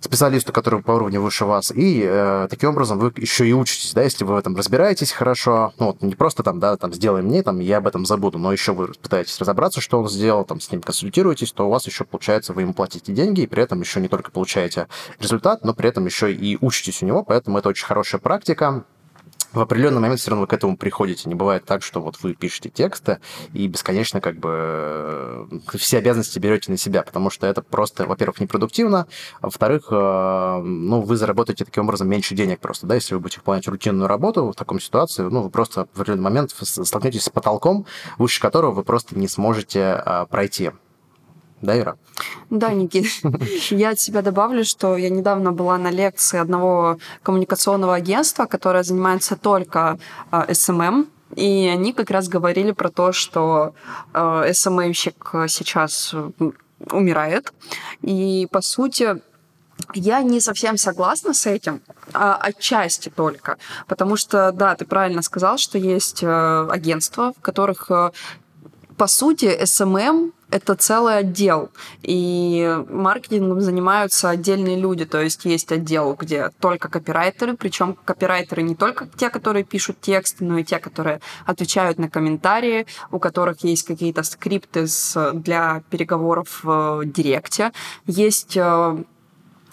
[0.00, 4.02] специалисту, который по уровню выше вас, и э, таким образом вы еще и учитесь, да,
[4.02, 7.42] если вы в этом разбираетесь хорошо, ну вот не просто там, да, там сделай мне,
[7.42, 10.70] там я об этом забуду, но еще вы пытаетесь разобраться, что он сделал, там с
[10.70, 14.00] ним консультируетесь, то у вас еще получается, вы ему платите деньги, и при этом еще
[14.00, 17.86] не только получаете результат, но при этом еще и учитесь у него, поэтому это очень
[17.86, 18.84] хорошая практика,
[19.56, 21.28] в определенный момент все равно вы к этому приходите.
[21.28, 23.20] Не бывает так, что вот вы пишете тексты
[23.54, 28.40] и бесконечно как бы э, все обязанности берете на себя, потому что это просто, во-первых,
[28.40, 29.06] непродуктивно,
[29.40, 33.38] а во-вторых, э, ну, вы заработаете таким образом меньше денег просто, да, если вы будете
[33.38, 37.86] выполнять рутинную работу в таком ситуации, ну, вы просто в определенный момент столкнетесь с потолком,
[38.18, 40.70] выше которого вы просто не сможете э, пройти.
[41.62, 41.96] Да, Ира?
[42.50, 43.06] Да, Никит.
[43.70, 49.36] Я от себя добавлю, что я недавно была на лекции одного коммуникационного агентства, которое занимается
[49.36, 49.98] только
[50.30, 53.74] э, SMM, и они как раз говорили про то, что
[54.12, 56.14] э, СММщик сейчас
[56.90, 57.52] умирает.
[58.02, 59.22] И, по сути,
[59.94, 61.80] я не совсем согласна с этим,
[62.12, 63.56] а отчасти только.
[63.88, 67.90] Потому что, да, ты правильно сказал, что есть э, агентства, в которых,
[68.96, 71.70] по сути, SMM это целый отдел,
[72.02, 78.74] и маркетингом занимаются отдельные люди, то есть есть отдел, где только копирайтеры, причем копирайтеры не
[78.74, 83.84] только те, которые пишут тексты, но и те, которые отвечают на комментарии, у которых есть
[83.84, 84.86] какие-то скрипты
[85.34, 87.72] для переговоров в директе,
[88.06, 89.04] есть э,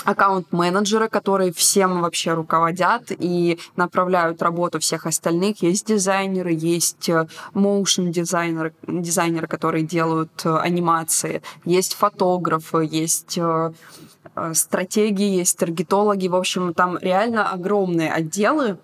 [0.03, 5.61] аккаунт-менеджеры, которые всем вообще руководят и направляют работу всех остальных.
[5.61, 7.09] Есть дизайнеры, есть
[7.53, 13.71] моушен дизайнеры, дизайнеры, которые делают э, анимации, есть фотографы, есть э,
[14.35, 16.27] э, стратегии, есть таргетологи.
[16.27, 18.77] В общем, там реально огромные отделы,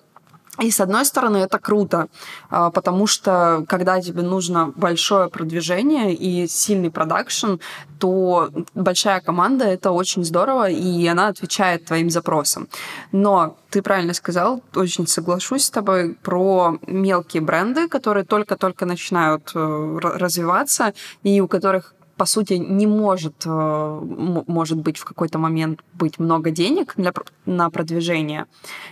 [0.59, 2.07] и с одной стороны это круто,
[2.49, 7.55] а, потому что когда тебе нужно большое продвижение и сильный продакшн,
[7.99, 12.67] то большая команда это очень здорово, и она отвечает твоим запросам.
[13.11, 19.97] Но ты правильно сказал, очень соглашусь с тобой про мелкие бренды, которые только-только начинают э,
[20.01, 20.93] развиваться,
[21.23, 23.99] и у которых по сути, не может, э,
[24.47, 27.13] может быть, в какой-то момент быть много денег для,
[27.45, 28.45] на продвижение.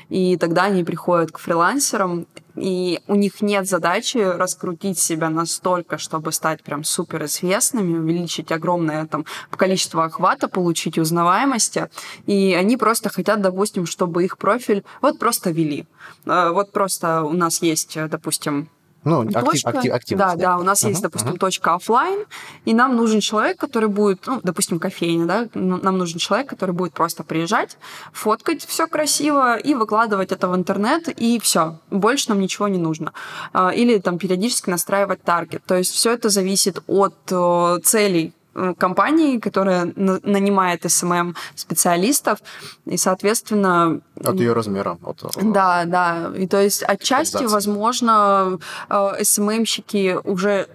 [0.08, 6.32] И тогда они приходят к фрилансерам, и у них нет задачи раскрутить себя настолько, чтобы
[6.32, 11.90] стать прям супер известными, увеличить огромное там количество охвата, получить узнаваемости.
[12.28, 15.86] И они просто хотят, допустим, чтобы их профиль вот просто вели.
[16.26, 18.70] Э, вот просто у нас есть, допустим,
[19.08, 20.38] ну, актив, точка, актив, активность.
[20.38, 21.40] Да, да, у нас uh-huh, есть, допустим, uh-huh.
[21.40, 22.26] точка офлайн,
[22.66, 26.94] и нам нужен человек, который будет, ну, допустим, кофейня, да, нам нужен человек, который будет
[26.94, 27.78] просто приезжать,
[28.12, 33.14] фоткать все красиво и выкладывать это в интернет, и все, больше нам ничего не нужно.
[33.54, 35.64] А, или там периодически настраивать таргет.
[35.66, 38.34] То есть все это зависит от э, целей
[38.78, 42.40] компании, которая нанимает СММ-специалистов,
[42.86, 44.02] и, соответственно...
[44.24, 44.98] От ее размера.
[45.04, 45.24] От...
[45.42, 46.32] Да, да.
[46.36, 50.68] И то есть отчасти, возможно, э, СММщики уже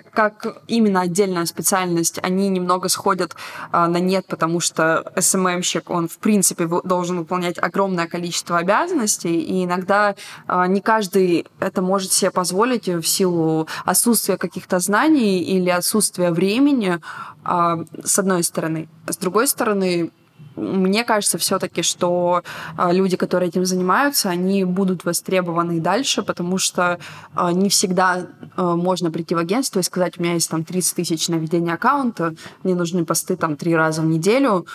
[0.00, 3.36] как, как именно отдельная специальность, они немного сходят
[3.72, 9.64] а, на нет, потому что СММщик, он, в принципе, должен выполнять огромное количество обязанностей, и
[9.64, 10.14] иногда
[10.46, 16.98] а, не каждый это может себе позволить в силу отсутствия каких-то знаний или отсутствия времени,
[17.44, 18.88] а, с одной стороны.
[19.08, 20.10] С другой стороны,
[20.56, 22.42] мне кажется все-таки, что
[22.76, 26.98] а, люди, которые этим занимаются, они будут востребованы и дальше, потому что
[27.34, 30.96] а, не всегда а, можно прийти в агентство и сказать, у меня есть там 30
[30.96, 34.66] тысяч на ведение аккаунта, мне нужны посты там три раза в неделю,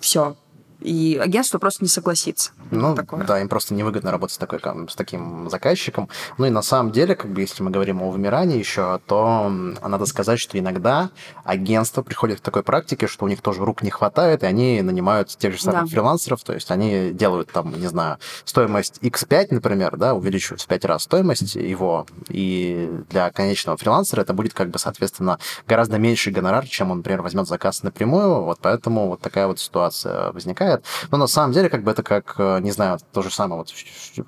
[0.00, 0.36] все,
[0.80, 2.50] и агентство просто не согласится.
[2.70, 3.24] Ну, такое.
[3.24, 6.08] да, им просто невыгодно работать с, такой, с таким заказчиком.
[6.38, 10.06] Ну и на самом деле, как бы, если мы говорим о вымирании еще, то надо
[10.06, 11.10] сказать, что иногда
[11.44, 15.28] агентство приходит к такой практике, что у них тоже рук не хватает, и они нанимают
[15.28, 15.86] тех же самых да.
[15.86, 20.84] фрилансеров, то есть они делают там, не знаю, стоимость X5, например, да, увеличивают в 5
[20.84, 26.66] раз стоимость его, и для конечного фрилансера это будет, как бы, соответственно, гораздо меньший гонорар,
[26.66, 30.65] чем он, например, возьмет заказ напрямую, вот поэтому вот такая вот ситуация возникает.
[31.10, 33.72] Но на самом деле, как бы, это как э, не знаю, то же самое, вот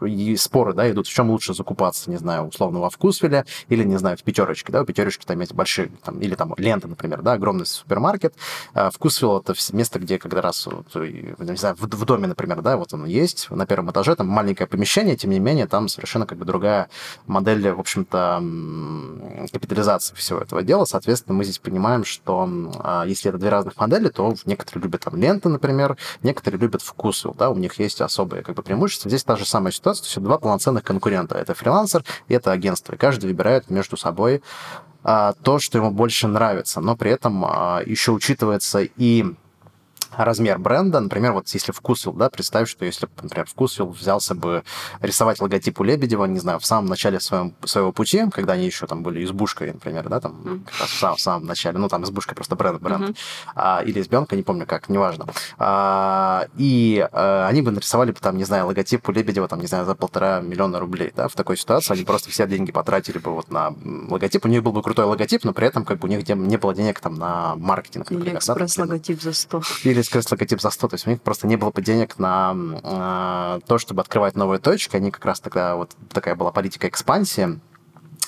[0.07, 3.97] и споры, да, идут, в чем лучше закупаться, не знаю, условно, во Вкусвилле или, не
[3.97, 7.33] знаю, в Пятерочке, да, у Пятерочки там есть большие, там, или там лента, например, да,
[7.33, 8.35] огромный супермаркет.
[8.75, 12.77] А Вкусвилл— это место, где когда раз, вот, не знаю, в, в доме, например, да,
[12.77, 16.39] вот он есть, на первом этаже, там маленькое помещение, тем не менее, там совершенно как
[16.39, 16.89] бы другая
[17.27, 18.43] модель, в общем-то,
[19.53, 20.85] капитализации всего этого дела.
[20.85, 22.49] Соответственно, мы здесь понимаем, что
[22.81, 25.97] а, если это две разных модели, то некоторые любят там ленты, например,
[26.29, 29.09] некоторые любят Вкусвилл, да, у них есть особые как бы, преимущества.
[29.09, 31.37] Здесь та же самая ситуация, то есть два полноценных конкурента.
[31.37, 32.95] Это фрилансер и это агентство.
[32.95, 34.43] И каждый выбирает между собой
[35.03, 36.81] а, то, что ему больше нравится.
[36.81, 39.25] Но при этом а, еще учитывается и
[40.25, 41.01] размер бренда.
[41.01, 44.65] Например, вот если Вкусвилл, да, представь, что если, например, Вкусвилл взялся бы
[45.01, 48.87] рисовать логотип у Лебедева, не знаю, в самом начале своем, своего пути, когда они еще
[48.87, 50.65] там были избушкой, например, да, там, mm.
[50.65, 53.17] как раз в самом, в самом начале, ну, там избушка просто бренд, бренд, mm-hmm.
[53.55, 55.27] а, или избенка, не помню как, неважно.
[55.59, 59.67] А, и а, они бы нарисовали бы там, не знаю, логотип у Лебедева, там, не
[59.67, 63.33] знаю, за полтора миллиона рублей, да, в такой ситуации они просто все деньги потратили бы
[63.33, 63.75] вот на
[64.09, 66.57] логотип, у них был бы крутой логотип, но при этом как бы у них не
[66.57, 68.35] было денег там на маркетинг, например.
[68.35, 69.63] Или экспресс-логотип да, за 100.
[69.85, 70.89] Или экспресс-логотип за 100.
[70.89, 74.59] То есть у них просто не было бы денег на э, то, чтобы открывать новые
[74.59, 74.97] точки.
[74.97, 77.61] Они как раз тогда, вот такая была политика экспансии.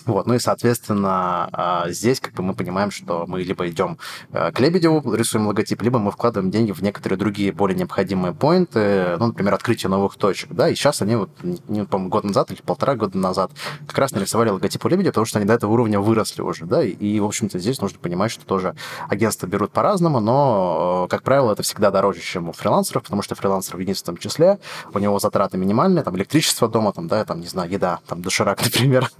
[0.06, 3.98] Вот, ну и, соответственно, а, здесь как бы мы понимаем, что мы либо идем
[4.32, 9.16] э, к Лебедеву, рисуем логотип, либо мы вкладываем деньги в некоторые другие более необходимые поинты,
[9.18, 12.60] ну, например, открытие новых точек, да, и сейчас они вот, не помню, год назад или
[12.62, 13.50] полтора года назад
[13.86, 16.82] как раз нарисовали логотип у Лебедева, потому что они до этого уровня выросли уже, да,
[16.82, 18.74] и, в общем-то, здесь нужно понимать, что тоже
[19.08, 23.76] агентства берут по-разному, но, как правило, это всегда дороже, чем у фрилансеров, потому что фрилансер
[23.76, 24.58] в единственном числе,
[24.92, 28.62] у него затраты минимальные, там, электричество дома, там, да, там, не знаю, еда, там, доширак,
[28.64, 29.10] например,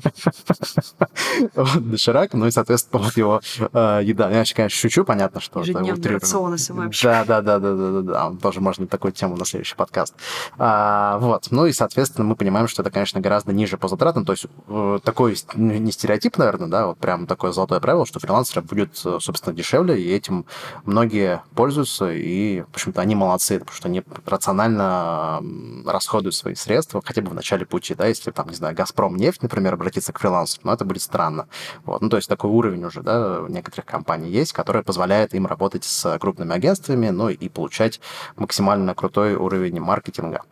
[1.55, 3.40] доширак, ну и, соответственно, вот его
[3.73, 4.31] э, еда.
[4.31, 5.93] Я, конечно, шучу, понятно, что Ежедневный
[7.03, 8.33] Да, да, да, да, да, да, да.
[8.40, 10.14] Тоже можно такую тему на следующий подкаст.
[10.59, 11.49] А, вот.
[11.51, 14.25] Ну и, соответственно, мы понимаем, что это, конечно, гораздо ниже по затратам.
[14.25, 18.62] То есть э, такой не стереотип, наверное, да, вот прям такое золотое правило, что фрилансеры
[18.62, 20.47] будет, собственно, дешевле, и этим
[20.85, 25.43] многие пользуются, и, в общем-то, они молодцы, потому что они рационально
[25.87, 29.43] расходуют свои средства, хотя бы в начале пути, да, если там, не знаю, Газпром нефть,
[29.43, 30.21] например, обратиться к
[30.61, 31.46] фрилансеру, но это будет странно.
[31.85, 32.03] Вот.
[32.03, 36.18] Ну, то есть такой уровень уже, да, некоторых компаний есть, который позволяет им работать с
[36.18, 38.01] крупными агентствами, ну и получать
[38.37, 40.42] максимально крутой уровень маркетинга.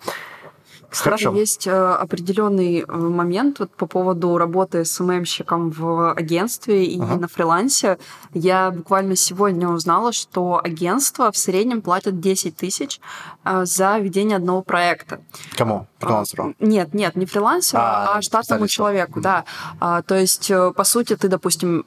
[0.90, 1.34] Хорошо.
[1.34, 7.16] Есть э, определенный э, момент вот по поводу работы СММщиком в агентстве и ага.
[7.16, 7.98] на фрилансе.
[8.32, 13.00] Я буквально сегодня узнала, что агентство в среднем платят 10 тысяч
[13.44, 15.20] э, за ведение одного проекта.
[15.56, 15.86] Кому?
[15.98, 16.54] Фрилансеру?
[16.58, 19.44] Нет, нет, не фрилансеру, а, а штатному человеку, да.
[19.80, 21.84] А, то есть, по сути, ты, допустим,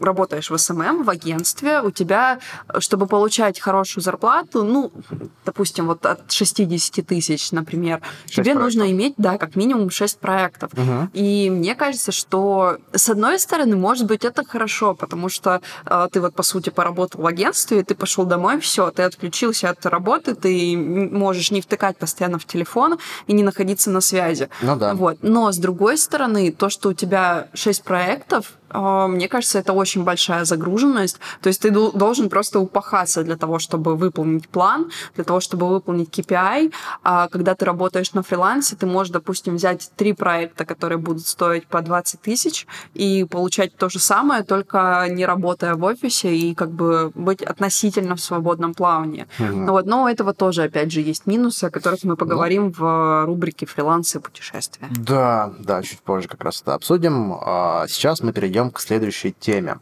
[0.00, 2.38] работаешь в SMM, в агентстве, у тебя,
[2.78, 4.92] чтобы получать хорошую зарплату, ну,
[5.44, 8.02] допустим, вот от 60 тысяч, например,
[8.42, 8.64] тебе проектов.
[8.64, 10.72] нужно иметь, да, как минимум 6 проектов.
[10.72, 11.10] Угу.
[11.12, 16.20] И мне кажется, что с одной стороны, может быть, это хорошо, потому что э, ты
[16.20, 20.76] вот, по сути, поработал в агентстве, ты пошел домой, все, ты отключился от работы, ты
[20.76, 24.48] можешь не втыкать постоянно в телефон и не находиться на связи.
[24.62, 24.94] Ну да.
[24.94, 25.18] Вот.
[25.22, 30.44] Но с другой стороны, то, что у тебя 6 проектов, мне кажется, это очень большая
[30.44, 31.18] загруженность.
[31.40, 36.10] То есть ты должен просто упахаться для того, чтобы выполнить план, для того, чтобы выполнить
[36.10, 36.72] KPI.
[37.02, 41.66] А когда ты работаешь на фрилансе, ты можешь, допустим, взять три проекта, которые будут стоить
[41.66, 46.70] по 20 тысяч, и получать то же самое, только не работая в офисе и как
[46.70, 49.26] бы быть относительно в свободном плавании.
[49.38, 49.72] Угу.
[49.72, 53.24] Вот, но у этого тоже, опять же, есть минусы, о которых мы поговорим ну, в
[53.26, 54.88] рубрике «Фрилансы и путешествия».
[54.90, 57.34] Да, да, чуть позже как раз это обсудим.
[57.40, 59.78] А сейчас мы перейдем перейдем к следующей теме.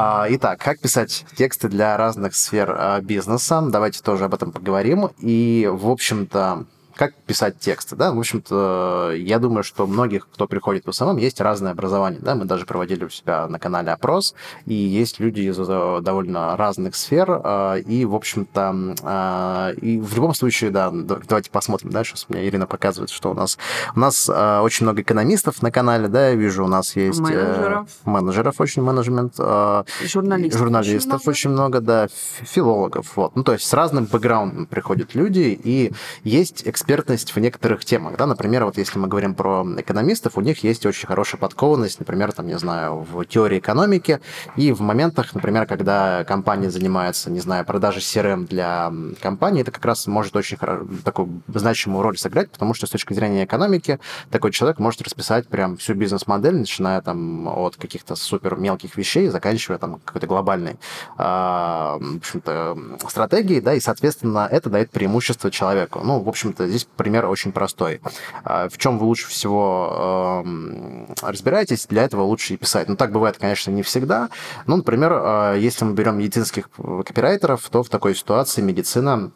[0.00, 3.62] А, итак, как писать тексты для разных сфер а, бизнеса?
[3.68, 5.10] Давайте тоже об этом поговорим.
[5.18, 6.66] И, в общем-то,
[6.98, 11.40] как писать тексты, да, в общем-то, я думаю, что многих, кто приходит в SMM, есть
[11.40, 14.34] разное образование, да, мы даже проводили у себя на канале опрос,
[14.66, 20.12] и есть люди из э, довольно разных сфер, э, и, в общем-то, э, и в
[20.16, 23.58] любом случае, да, давайте посмотрим, да, сейчас мне Ирина показывает, что у нас,
[23.94, 27.20] у нас очень много экономистов на канале, да, я вижу, у нас есть...
[27.20, 27.88] Менеджеров.
[28.04, 29.36] Менеджеров очень, менеджмент.
[29.36, 30.58] Журналистов.
[30.58, 32.08] Журналистов очень много, очень много да,
[32.42, 33.36] филологов, вот.
[33.36, 35.92] Ну, то есть с разным бэкграундом приходят люди, и
[36.24, 40.40] есть эксперты экспертность в некоторых темах, да, например, вот если мы говорим про экономистов, у
[40.40, 44.20] них есть очень хорошая подкованность, например, там, не знаю, в теории экономики
[44.56, 49.84] и в моментах, например, когда компания занимается, не знаю, продажей CRM для компании, это как
[49.84, 50.56] раз может очень
[51.04, 53.98] такую значимую роль сыграть, потому что с точки зрения экономики
[54.30, 59.76] такой человек может расписать прям всю бизнес-модель, начиная там от каких-то супер мелких вещей, заканчивая
[59.76, 60.76] там какой-то глобальной, э,
[61.18, 66.00] в общем-то, стратегией, да, и, соответственно, это дает преимущество человеку.
[66.02, 68.00] Ну, в общем-то, здесь здесь пример очень простой.
[68.44, 70.44] А, в чем вы лучше всего
[71.22, 72.88] разбираетесь, для этого лучше и писать.
[72.88, 74.28] Ну, так бывает, конечно, не всегда.
[74.66, 79.30] Ну, например, а, если мы берем медицинских копирайтеров, то в такой ситуации медицина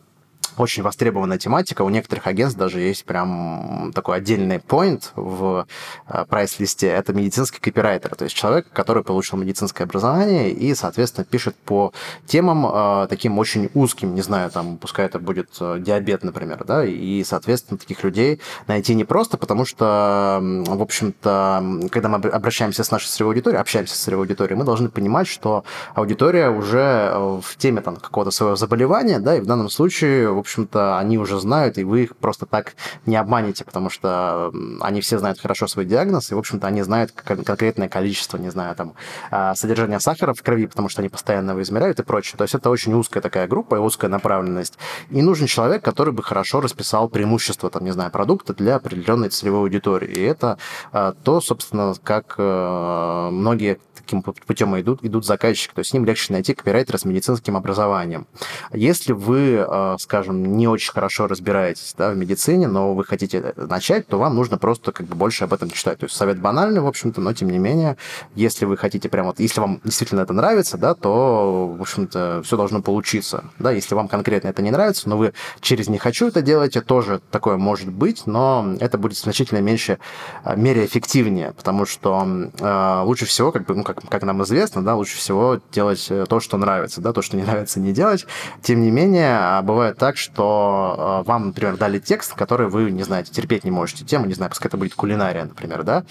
[0.56, 1.82] очень востребованная тематика.
[1.82, 5.66] У некоторых агентств даже есть прям такой отдельный point в
[6.08, 6.88] э, прайс-листе.
[6.88, 11.92] Это медицинский копирайтер, то есть человек, который получил медицинское образование и, соответственно, пишет по
[12.26, 16.84] темам э, таким очень узким, не знаю, там, пускай это будет э, диабет, например, да,
[16.84, 23.08] и, соответственно, таких людей найти непросто, потому что, в общем-то, когда мы обращаемся с нашей
[23.08, 27.12] целевой аудиторией, общаемся с целевой аудиторией, мы должны понимать, что аудитория уже
[27.42, 31.78] в теме там какого-то своего заболевания, да, и в данном случае общем-то, они уже знают,
[31.78, 32.74] и вы их просто так
[33.06, 37.12] не обманете, потому что они все знают хорошо свой диагноз, и, в общем-то, они знают
[37.12, 38.94] конкретное количество, не знаю, там,
[39.30, 42.36] а, содержания сахара в крови, потому что они постоянно его измеряют и прочее.
[42.36, 44.78] То есть это очень узкая такая группа и узкая направленность.
[45.10, 49.60] И нужен человек, который бы хорошо расписал преимущества, там, не знаю, продукта для определенной целевой
[49.60, 50.08] аудитории.
[50.08, 50.58] И это
[50.92, 55.72] а, то, собственно, как э, многие таким путем идут, идут заказчики.
[55.74, 58.26] То есть им легче найти копирайтера с медицинским образованием.
[58.72, 63.54] Если вы, э, скажем, скажем, не очень хорошо разбираетесь да, в медицине, но вы хотите
[63.56, 65.98] начать, то вам нужно просто как бы больше об этом читать.
[65.98, 67.96] То есть совет банальный, в общем-то, но тем не менее,
[68.34, 72.56] если вы хотите прям вот, если вам действительно это нравится, да, то, в общем-то, все
[72.56, 73.44] должно получиться.
[73.58, 77.20] Да, если вам конкретно это не нравится, но вы через «не хочу» это делаете, тоже
[77.30, 79.98] такое может быть, но это будет значительно меньше,
[80.44, 82.26] а, мере эффективнее, потому что
[82.58, 86.26] э, лучше всего, как бы, ну, как, как нам известно, да, лучше всего делать э,
[86.28, 88.26] то, что нравится, да, то, что не нравится, не делать.
[88.62, 93.02] Тем не менее, а бывает так, что э, вам, например, дали текст, который вы, не
[93.02, 96.04] знаете, терпеть не можете тему, не знаю, пускай это будет кулинария, например, да.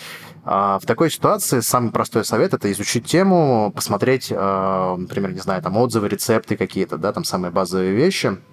[0.43, 5.61] А в такой ситуации самый простой совет– это изучить тему, посмотреть, э, например, не знаю,
[5.61, 8.37] там отзывы, рецепты какие-то, да, там самые базовые вещи–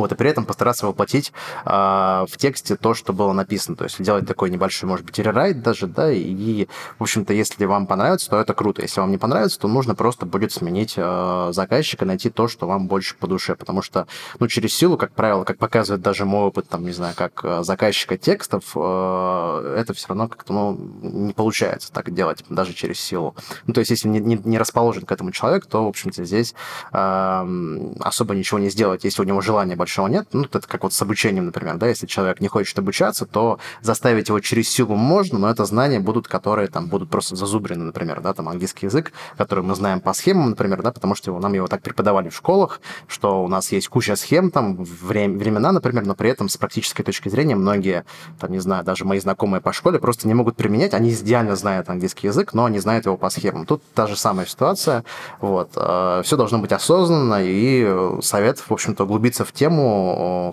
[0.00, 1.32] вот, и при этом постараться воплотить
[1.64, 3.76] э, в тексте то, что было написано.
[3.76, 6.66] То есть делать такой небольшой, может быть, рерайт даже, да, и,
[6.98, 8.82] в общем-то, если вам понравится, то это круто.
[8.82, 12.86] Если вам не понравится, то нужно просто будет сменить э, заказчика, найти то, что вам
[12.88, 13.54] больше по душе.
[13.54, 14.06] Потому что,
[14.38, 17.62] ну, через силу, как правило, как показывает даже мой опыт, там, не знаю, как э,
[17.62, 23.34] заказчика текстов, э, это все равно как-то, ну, не получается так делать, даже через силу.
[23.66, 26.54] Ну, то есть, если не, не, не расположен к этому человек, то, в общем-то, здесь
[26.92, 30.26] э, особо ничего не сделать, если у него желания большого нет.
[30.32, 34.28] Ну, это как вот с обучением, например, да, если человек не хочет обучаться, то заставить
[34.28, 38.34] его через силу можно, но это знания будут, которые там будут просто зазубрены, например, да,
[38.34, 41.82] там английский язык, который мы знаем по схемам, например, да, потому что нам его так
[41.82, 46.30] преподавали в школах, что у нас есть куча схем, там, время, времена, например, но при
[46.30, 48.04] этом с практической точки зрения многие,
[48.40, 51.88] там, не знаю, даже мои знакомые по школе просто не могут применять, они идеально знают
[51.88, 53.66] английский язык, но они знают его по схемам.
[53.66, 55.04] Тут та же самая ситуация,
[55.40, 59.75] вот, э, все должно быть осознанно, и совет, в общем-то, углубиться в тему,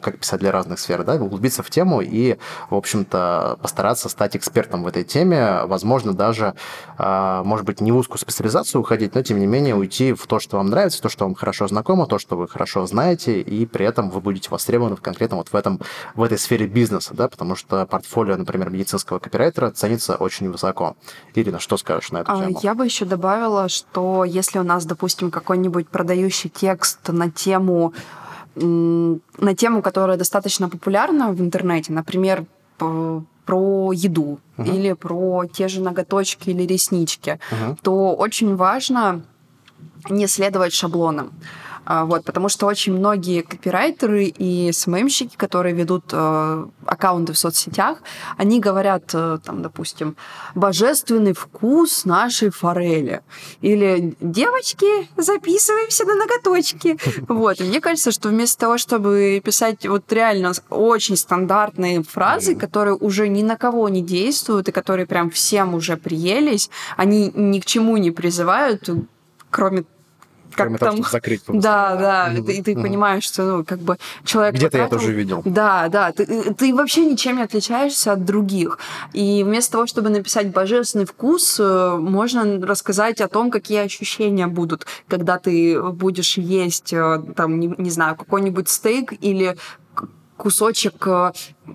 [0.02, 2.38] как писать для разных сфер, да, углубиться в тему и,
[2.70, 6.54] в общем-то, постараться стать экспертом в этой теме, возможно, даже,
[6.98, 10.40] а, может быть, не в узкую специализацию уходить, но, тем не менее, уйти в то,
[10.40, 13.86] что вам нравится, то, что вам хорошо знакомо, то, что вы хорошо знаете, и при
[13.86, 15.80] этом вы будете востребованы конкретно вот в, этом,
[16.16, 20.96] в этой сфере бизнеса, да, потому что портфолио, например, медицинского копирайтера ценится очень высоко.
[21.36, 22.60] Ирина, что скажешь на эту а, тему?
[22.62, 27.94] Я бы еще добавила, что если у нас, допустим, какой-нибудь продающий текст на тему
[28.56, 32.46] на тему, которая достаточно популярна в интернете, например,
[32.78, 34.76] про еду uh-huh.
[34.76, 37.78] или про те же ноготочки или реснички, uh-huh.
[37.82, 39.22] то очень важно
[40.10, 41.32] не следовать шаблонам.
[41.86, 48.00] А, вот, потому что очень многие копирайтеры и СММщики, которые ведут э, аккаунты в соцсетях,
[48.38, 50.16] они говорят, э, там, допустим,
[50.56, 53.22] божественный вкус нашей форели.
[53.62, 56.98] Или девочки, записываемся на ноготочки.
[57.34, 57.60] Вот.
[57.60, 63.28] И мне кажется, что вместо того, чтобы писать вот реально очень стандартные фразы, которые уже
[63.28, 67.98] ни на кого не действуют и которые прям всем уже приелись, они ни к чему
[67.98, 68.90] не призывают,
[69.50, 69.84] кроме
[70.54, 70.98] как Кроме там...
[70.98, 72.52] того, закрыть Да, да, mm-hmm.
[72.52, 74.56] и ты понимаешь, что, ну, как бы человек...
[74.56, 75.42] Где-то я тоже видел.
[75.46, 78.80] Да, да, ты, ты вообще ничем не отличаешься от других.
[79.14, 84.86] И вместо того, чтобы написать божественный вкус, э, можно рассказать о том, какие ощущения будут,
[85.08, 89.58] когда ты будешь есть, э, там, не, не знаю, какой-нибудь стейк или
[90.38, 91.32] кусочек э,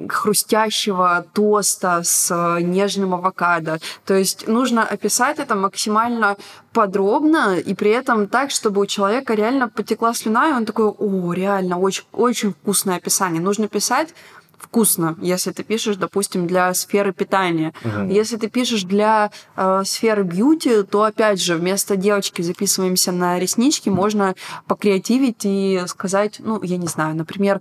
[0.09, 3.79] хрустящего тоста с э, нежным авокадо.
[4.05, 6.37] То есть нужно описать это максимально
[6.73, 11.33] подробно и при этом так, чтобы у человека реально потекла слюна, и он такой, о,
[11.33, 13.41] реально, очень, очень вкусное описание.
[13.41, 14.15] Нужно писать
[14.61, 17.73] вкусно, если ты пишешь, допустим, для сферы питания.
[17.85, 18.13] Угу.
[18.13, 23.89] Если ты пишешь для э, сферы бьюти, то опять же вместо девочки записываемся на реснички,
[23.89, 24.35] можно
[24.67, 27.61] покреативить и сказать, ну, я не знаю, например,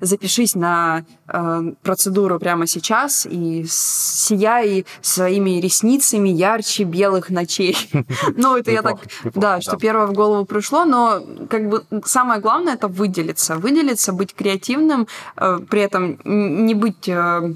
[0.00, 7.76] запишись на э, процедуру прямо сейчас и сияй своими ресницами ярче белых ночей.
[8.36, 8.98] Ну, это я так,
[9.34, 14.34] да, что первое в голову пришло, но как бы самое главное это выделиться, выделиться, быть
[14.34, 17.54] креативным, э, при этом не быть э,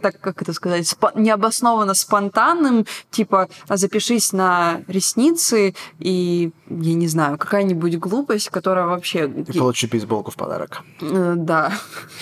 [0.00, 7.38] так как это сказать, спо- необоснованно спонтанным, типа запишись на ресницы и, я не знаю,
[7.38, 9.28] какая-нибудь глупость, которая вообще...
[9.28, 10.82] И получи бейсболку в подарок.
[11.00, 11.72] Э, да.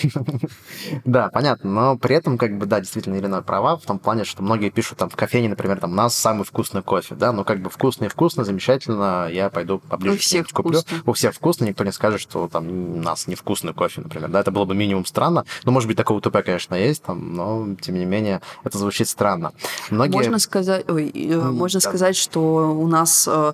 [1.05, 4.41] Да, понятно, но при этом, как бы, да, действительно, Ирина права в том плане, что
[4.43, 7.61] многие пишут там в кофейне, например, там, у нас самый вкусный кофе, да, ну, как
[7.61, 10.79] бы вкусно и вкусно, замечательно, я пойду поближе у всех куплю.
[11.05, 14.51] У всех вкусно, никто не скажет, что там у нас невкусный кофе, например, да, это
[14.51, 17.50] было бы минимум странно, ну, может быть, такого УТП, конечно, есть, там, но
[17.81, 19.53] тем не менее, это звучит странно.
[19.89, 20.13] Многие...
[20.13, 21.89] Можно сказать, ой, mm, можно да.
[21.89, 23.53] сказать, что у нас э,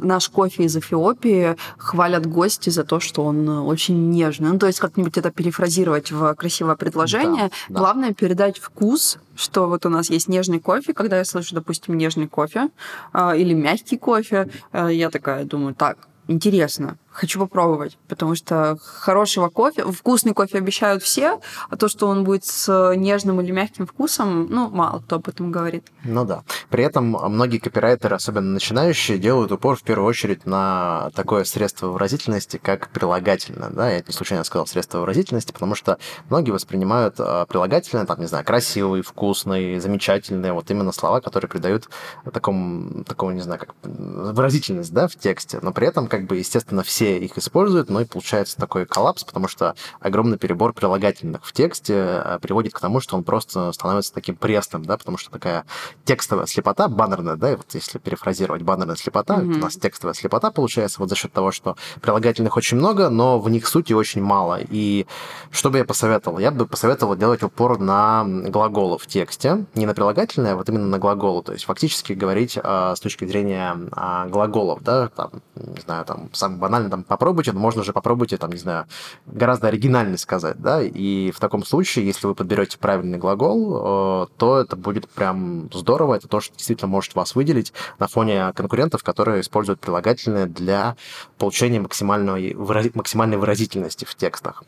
[0.00, 4.50] наш кофе из Эфиопии хвалят гости за то, что он очень нежный.
[4.50, 7.48] Ну, то есть как-нибудь это перефразировать в красивое предложение.
[7.48, 7.78] Да, да.
[7.80, 10.92] Главное передать вкус, что вот у нас есть нежный кофе.
[10.92, 12.68] Когда я слышу, допустим, нежный кофе
[13.12, 19.48] э, или мягкий кофе, э, я такая думаю, так, интересно, хочу попробовать, потому что хорошего
[19.48, 24.46] кофе, вкусный кофе обещают все, а то, что он будет с нежным или мягким вкусом,
[24.48, 25.84] ну, мало кто об этом говорит.
[26.04, 26.44] Ну да.
[26.70, 32.60] При этом многие копирайтеры, особенно начинающие, делают упор в первую очередь на такое средство выразительности,
[32.62, 33.70] как прилагательное.
[33.70, 33.90] Да?
[33.90, 35.98] Я не случайно сказал средство выразительности, потому что
[36.30, 41.88] многие воспринимают а, прилагательное, там, не знаю, красивый, вкусный, замечательный, вот именно слова, которые придают
[42.32, 46.84] такому, такому не знаю, как выразительность да, в тексте, но при этом, как бы, естественно,
[46.84, 51.52] все все их используют, но и получается такой коллапс, потому что огромный перебор прилагательных в
[51.52, 55.64] тексте э, приводит к тому, что он просто становится таким пресным, да, потому что такая
[56.04, 59.54] текстовая слепота, баннерная, да, и вот если перефразировать баннерная слепота, mm-hmm.
[59.54, 63.48] у нас текстовая слепота получается вот за счет того, что прилагательных очень много, но в
[63.48, 64.58] них сути очень мало.
[64.60, 65.06] И
[65.50, 66.38] что бы я посоветовал?
[66.38, 70.86] Я бы посоветовал делать упор на глаголы в тексте, не на прилагательные, а вот именно
[70.86, 75.80] на глаголы, то есть фактически говорить а, с точки зрения а, глаголов, да, там, не
[75.80, 78.86] знаю, там, самый банальный, там, попробуйте, но можно же попробуйте, там, не знаю,
[79.26, 84.58] гораздо оригинальнее сказать, да, и в таком случае, если вы подберете правильный глагол, э, то
[84.58, 89.40] это будет прям здорово, это то, что действительно может вас выделить на фоне конкурентов, которые
[89.40, 90.96] используют прилагательные для
[91.38, 92.54] получения максимальной,
[92.94, 94.62] максимальной выразительности в текстах.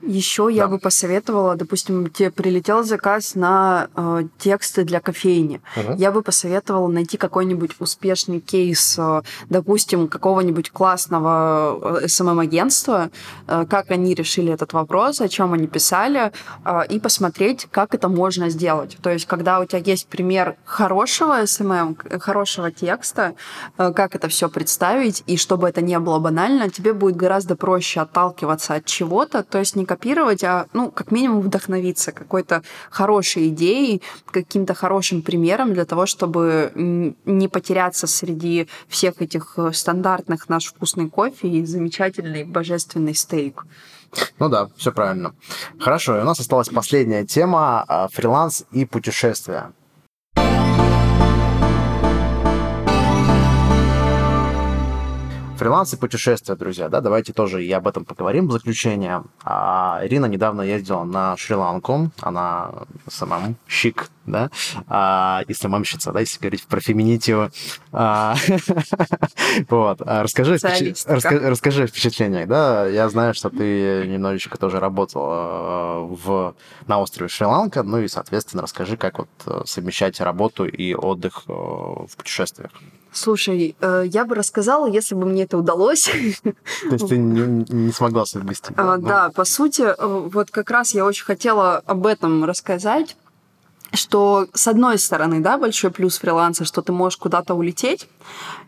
[0.00, 0.50] Еще да.
[0.50, 5.60] я бы посоветовала, допустим, тебе прилетел заказ на э, тексты для кофейни.
[5.76, 5.96] Угу.
[5.96, 13.10] Я бы посоветовала найти какой-нибудь успешный кейс, э, допустим, какого-нибудь классного SMM-агентства,
[13.48, 16.30] э, как они решили этот вопрос, о чем они писали,
[16.64, 18.96] э, и посмотреть, как это можно сделать.
[19.02, 23.34] То есть, когда у тебя есть пример хорошего SMM, хорошего текста,
[23.76, 28.00] э, как это все представить, и чтобы это не было банально, тебе будет гораздо проще
[28.00, 34.02] отталкиваться от чего-то, то есть не копировать, а, ну, как минимум вдохновиться какой-то хорошей идеей,
[34.30, 36.70] каким-то хорошим примером для того, чтобы
[37.24, 43.64] не потеряться среди всех этих э, стандартных наш вкусный кофе и замечательный божественный стейк.
[44.38, 45.34] Ну да, все правильно.
[45.80, 49.72] Хорошо, и у нас осталась последняя тема а, фриланс и путешествия.
[55.58, 59.24] Фриланс и путешествия, друзья, да, давайте тоже и об этом поговорим в заключение.
[59.42, 62.70] А, Ирина недавно ездила на Шри-Ланку, она
[63.08, 64.50] сама щик, да,
[64.86, 67.50] а, и самомщица, да, если говорить про феминитив.
[67.90, 68.36] А,
[69.68, 76.54] вот, а расскажи, расскажи, расскажи впечатления, да, я знаю, что ты немножечко тоже работала в,
[76.86, 81.52] на острове Шри-Ланка, ну и, соответственно, расскажи, как вот э, совмещать работу и отдых э,
[81.52, 82.70] в путешествиях.
[83.18, 86.04] Слушай, э, я бы рассказала, если бы мне это удалось.
[86.44, 88.76] То есть ты не, не смогла совместить?
[88.76, 93.16] Да, а, да, по сути, э, вот как раз я очень хотела об этом рассказать,
[93.92, 98.08] что с одной стороны, да, большой плюс фриланса, что ты можешь куда-то улететь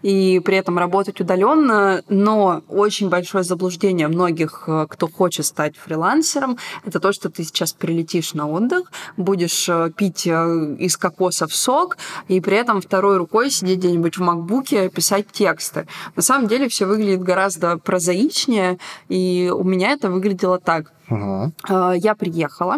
[0.03, 6.59] и при этом работать удаленно, но очень большое заблуждение многих, э, кто хочет стать фрилансером,
[6.84, 11.98] это то, что ты сейчас прилетишь на отдых, будешь э, пить э, из кокосов сок
[12.28, 15.86] и при этом второй рукой сидеть где-нибудь в макбуке, писать тексты.
[16.16, 18.78] На самом деле все выглядит гораздо прозаичнее,
[19.09, 20.92] и у меня это выглядело так.
[21.11, 21.52] Угу.
[21.96, 22.76] Я приехала.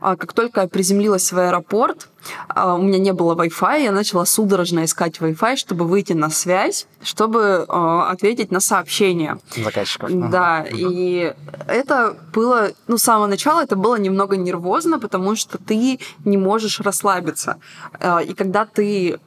[0.00, 2.08] А, как только я приземлилась в аэропорт,
[2.48, 6.86] а, у меня не было Wi-Fi, я начала судорожно искать Wi-Fi, чтобы выйти на связь,
[7.02, 9.38] чтобы ответить на сообщения.
[9.56, 10.10] Заказчиков.
[10.30, 10.76] Да, угу.
[10.76, 11.34] и
[11.68, 16.80] это было, ну, с самого начала это было немного нервозно, потому что ты не можешь
[16.80, 17.58] расслабиться.
[18.26, 19.18] И когда ты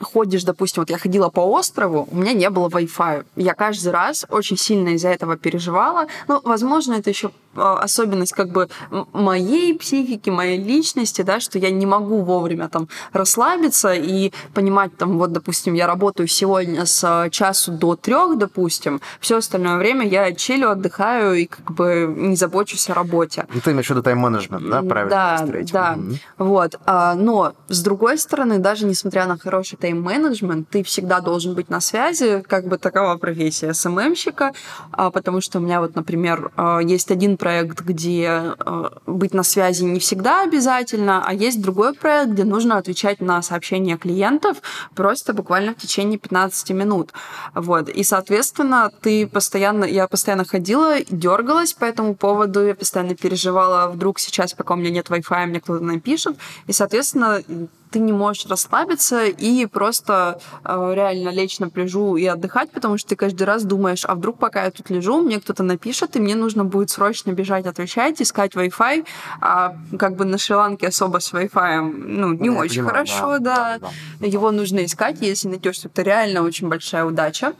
[0.00, 3.24] ходишь, допустим, вот я ходила по острову, у меня не было Wi-Fi.
[3.36, 6.06] Я каждый раз очень сильно из-за этого переживала.
[6.28, 8.68] Ну, возможно, это еще особенность как бы
[9.12, 15.18] моей психики, моей личности, да, что я не могу вовремя там расслабиться и понимать там,
[15.18, 20.32] вот, допустим, я работаю сегодня с а, часу до трех, допустим, все остальное время я
[20.32, 23.46] чилю, отдыхаю и как бы не забочусь о работе.
[23.52, 25.10] Ну, ты имеешь в виду тайм-менеджмент, да, правильно?
[25.10, 25.72] Да, построить.
[25.72, 26.16] да, mm-hmm.
[26.38, 26.80] вот.
[26.86, 31.80] А, но, с другой стороны, даже несмотря на хороший тайм-менеджмент, ты всегда должен быть на
[31.80, 34.52] связи, как бы такова профессия СММщика,
[34.92, 36.50] потому что у меня вот, например,
[36.82, 42.32] есть один проект, где э, быть на связи не всегда обязательно, а есть другой проект,
[42.32, 44.56] где нужно отвечать на сообщения клиентов
[44.96, 47.12] просто буквально в течение 15 минут.
[47.54, 47.88] Вот.
[47.88, 54.18] И, соответственно, ты постоянно, я постоянно ходила, дергалась по этому поводу, я постоянно переживала, вдруг
[54.18, 56.36] сейчас, пока у меня нет Wi-Fi, мне кто-то напишет.
[56.66, 57.42] И, соответственно,
[57.90, 63.10] ты не можешь расслабиться и просто э, реально лечь на пляжу и отдыхать, потому что
[63.10, 66.34] ты каждый раз думаешь, а вдруг пока я тут лежу, мне кто-то напишет, и мне
[66.34, 69.06] нужно будет срочно бежать отвечать, искать Wi-Fi.
[69.40, 73.78] А как бы на Шри-Ланке особо с Wi-Fi ну, не я очень понимаю, хорошо, да,
[73.78, 73.90] да.
[74.20, 74.26] да.
[74.26, 77.54] Его нужно искать, если найдешь, это реально очень большая удача.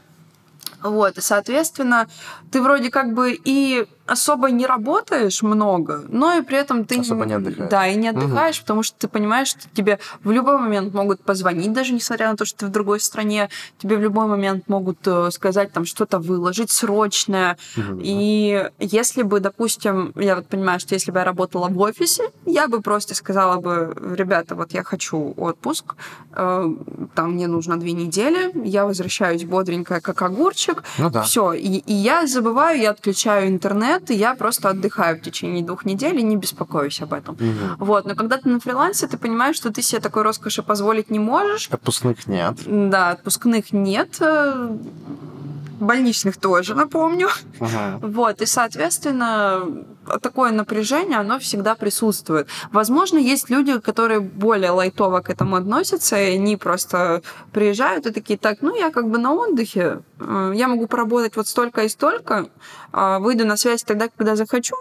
[0.82, 2.08] Вот, и, соответственно,
[2.50, 7.00] ты вроде как бы и особо не работаешь много, но и при этом ты...
[7.00, 7.70] Особо не отдыхаешь.
[7.70, 8.62] Да, и не отдыхаешь, угу.
[8.62, 12.44] потому что ты понимаешь, что тебе в любой момент могут позвонить, даже несмотря на то,
[12.44, 13.48] что ты в другой стране,
[13.78, 17.56] тебе в любой момент могут э, сказать там что-то выложить срочное.
[17.76, 18.00] Угу.
[18.02, 22.68] И если бы, допустим, я вот понимаю, что если бы я работала в офисе, я
[22.68, 25.94] бы просто сказала бы, ребята, вот я хочу отпуск,
[26.32, 26.74] э,
[27.14, 31.22] там мне нужно две недели, я возвращаюсь бодренькая, как огурчик, ну, да.
[31.22, 35.64] все, и, и я забываю, я отключаю интернет, нет, и я просто отдыхаю в течение
[35.64, 37.34] двух недель и не беспокоюсь об этом.
[37.34, 37.84] Угу.
[37.84, 41.18] Вот, но когда ты на фрилансе, ты понимаешь, что ты себе такой роскоши позволить не
[41.18, 41.68] можешь.
[41.70, 42.56] Отпускных нет.
[42.66, 44.20] Да, отпускных нет
[45.80, 47.28] больничных тоже, напомню.
[47.60, 47.98] Ага.
[48.02, 49.62] Вот, и, соответственно,
[50.22, 52.48] такое напряжение, оно всегда присутствует.
[52.72, 57.22] Возможно, есть люди, которые более лайтово к этому относятся, и они просто
[57.52, 61.48] приезжают и такие, так, ну, я как бы на отдыхе, э, я могу поработать вот
[61.48, 62.46] столько и столько,
[62.92, 64.76] а выйду на связь тогда, когда захочу,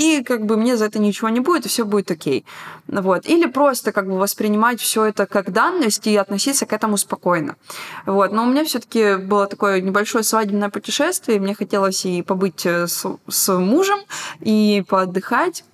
[0.00, 2.46] и как бы мне за это ничего не будет, и все будет окей.
[2.86, 3.26] Вот.
[3.26, 7.56] Или просто как бы воспринимать все это как данность и относиться к этому спокойно.
[8.06, 8.32] Вот.
[8.32, 13.06] Но у меня все-таки было такое небольшое свадебное путешествие, мне хотелось и побыть э, с,
[13.28, 13.98] с мужем,
[14.40, 15.64] и поотдыхать.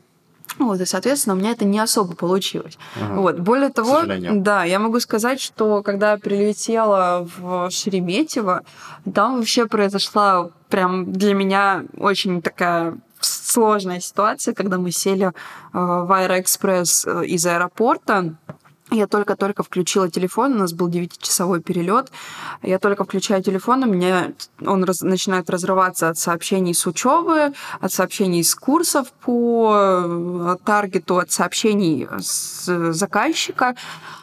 [0.59, 2.79] Вот, и, соответственно, у меня это не особо получилось.
[3.01, 3.21] Ага.
[3.21, 3.39] Вот.
[3.39, 8.63] Более того, да, я могу сказать, что когда я прилетела в Шереметьево,
[9.15, 12.99] там вообще произошла прям для меня очень такая
[13.47, 15.31] сложная ситуация, когда мы сели э,
[15.73, 18.35] в Аэроэкспресс э, из аэропорта.
[18.91, 22.13] Я только-только включила телефон, у нас был 9-часовой перелет.
[22.63, 24.33] Я только включаю телефон, у меня
[24.65, 31.19] он раз, начинает разрываться от сообщений с учебы, от сообщений с курсов по э, таргету,
[31.19, 33.75] от сообщений с заказчика.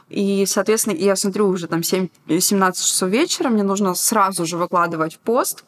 [0.10, 2.08] И, соответственно, я смотрю уже там 7,
[2.40, 5.66] 17 часов вечера, мне нужно сразу же выкладывать пост.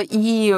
[0.00, 0.56] И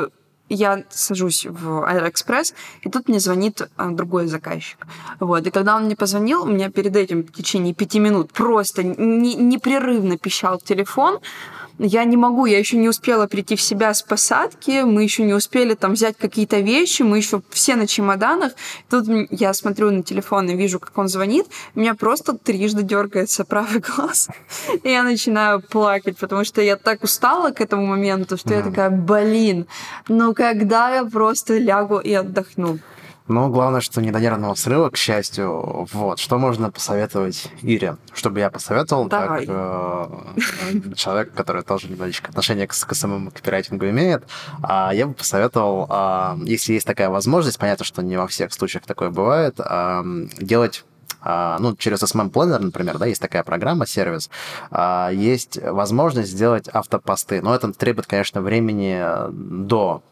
[0.55, 4.87] я сажусь в Аэроэкспресс, и тут мне звонит а, другой заказчик.
[5.21, 5.47] Вот.
[5.47, 10.19] И когда он мне позвонил, у меня перед этим в течение пяти минут просто непрерывно
[10.19, 11.21] пищал телефон,
[11.79, 15.35] я не могу, я еще не успела прийти в себя с посадки, мы еще не
[15.35, 18.53] успели там взять какие-то вещи, мы еще все на чемоданах.
[18.91, 23.45] Тут я смотрю на телефон и вижу, как он звонит, у меня просто трижды дергается
[23.53, 24.29] правый глаз,
[24.83, 28.91] и я начинаю плакать, потому что я так устала к этому моменту, что я такая,
[28.91, 29.67] блин,
[30.09, 32.79] ну когда я просто лягу и отдохну?
[33.33, 35.89] Но главное, что не до нервного срыва, к счастью.
[35.93, 36.19] Вот.
[36.19, 37.97] Что можно посоветовать Ире?
[38.13, 39.47] Чтобы я посоветовал, Давай.
[39.47, 44.25] как э, человек, который тоже немножечко отношение к, к самому копирайтингу имеет,
[44.63, 48.85] э, я бы посоветовал, э, если есть такая возможность, понятно, что не во всех случаях
[48.85, 50.03] такое бывает, э,
[50.39, 50.85] делать
[51.25, 54.29] ну, через SMM Planner, например, да, есть такая программа, сервис,
[55.13, 60.03] есть возможность сделать автопосты, но это требует, конечно, времени до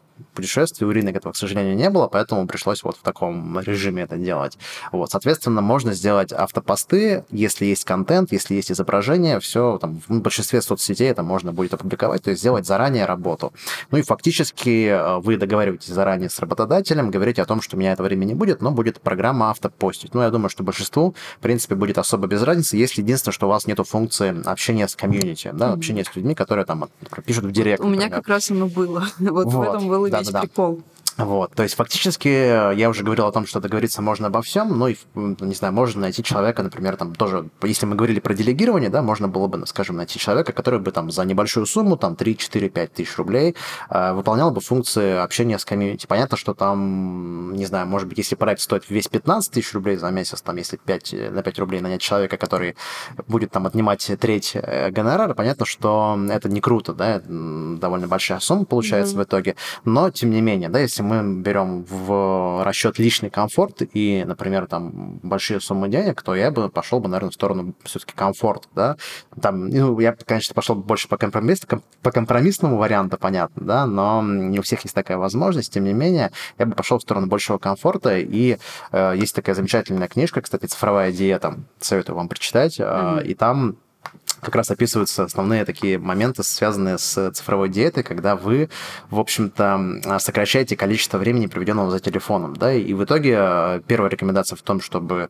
[0.41, 4.17] путешествий у Ирины этого, к сожалению, не было, поэтому пришлось вот в таком режиме это
[4.17, 4.57] делать.
[4.91, 10.61] Вот, соответственно, можно сделать автопосты, если есть контент, если есть изображение, все там в большинстве
[10.61, 13.53] соцсетей это можно будет опубликовать, то есть сделать заранее работу.
[13.91, 17.93] Ну и фактически э, вы договариваетесь заранее с работодателем, говорите о том, что у меня
[17.93, 20.13] этого времени не будет, но будет программа автопостить.
[20.13, 23.49] Ну, я думаю, что большинству, в принципе, будет особо без разницы, если единственное, что у
[23.49, 25.73] вас нету функции общения с комьюнити, да, mm-hmm.
[25.73, 26.89] общения с людьми, которые там
[27.25, 27.83] пишут в директ.
[27.83, 29.05] У меня как раз оно было.
[29.19, 29.53] Вот, вот.
[29.53, 30.47] в этом был да, весь да, да.
[30.47, 30.79] прикол.
[31.17, 34.77] Вот, то есть фактически э, я уже говорил о том, что договориться можно обо всем,
[34.77, 38.89] ну и, не знаю, можно найти человека, например, там тоже, если мы говорили про делегирование,
[38.89, 42.37] да, можно было бы, скажем, найти человека, который бы там за небольшую сумму, там 3,
[42.37, 43.55] 4, 5 тысяч рублей,
[43.89, 46.07] э, выполнял бы функции общения с комьюнити.
[46.07, 50.09] Понятно, что там, не знаю, может быть, если проект стоит весь 15 тысяч рублей за
[50.11, 52.75] месяц, там, если 5, э, на 5 рублей нанять человека, который
[53.27, 54.55] будет там отнимать треть
[54.91, 59.19] гонорара, понятно, что это не круто, да, довольно большая сумма получается mm-hmm.
[59.19, 59.55] в итоге,
[59.85, 64.67] но, тем не менее, да, если мы мы берем в расчет личный комфорт и, например,
[64.67, 68.97] там большие суммы денег, то я бы пошел бы, наверное, в сторону все-таки комфорта, да.
[69.41, 71.61] Там, ну, я, конечно, пошел больше по, компромисс,
[72.01, 76.31] по компромиссному варианту, понятно, да, но не у всех есть такая возможность, тем не менее,
[76.57, 78.57] я бы пошел в сторону большего комфорта, и
[78.91, 83.25] э, есть такая замечательная книжка, кстати, «Цифровая диета», советую вам прочитать, mm-hmm.
[83.25, 83.77] и там
[84.41, 88.69] как раз описываются основные такие моменты, связанные с цифровой диетой, когда вы,
[89.09, 92.55] в общем-то, сокращаете количество времени, проведенного за телефоном.
[92.55, 92.73] Да?
[92.73, 95.29] И в итоге э, первая рекомендация в том, чтобы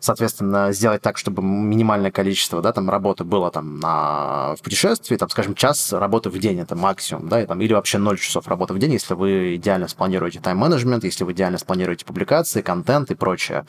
[0.00, 5.28] соответственно, сделать так, чтобы минимальное количество, да, там, работы было там на, в путешествии, там,
[5.28, 8.74] скажем, час работы в день, это максимум, да, и, там, или вообще 0 часов работы
[8.74, 13.66] в день, если вы идеально спланируете тайм-менеджмент, если вы идеально спланируете публикации, контент и прочее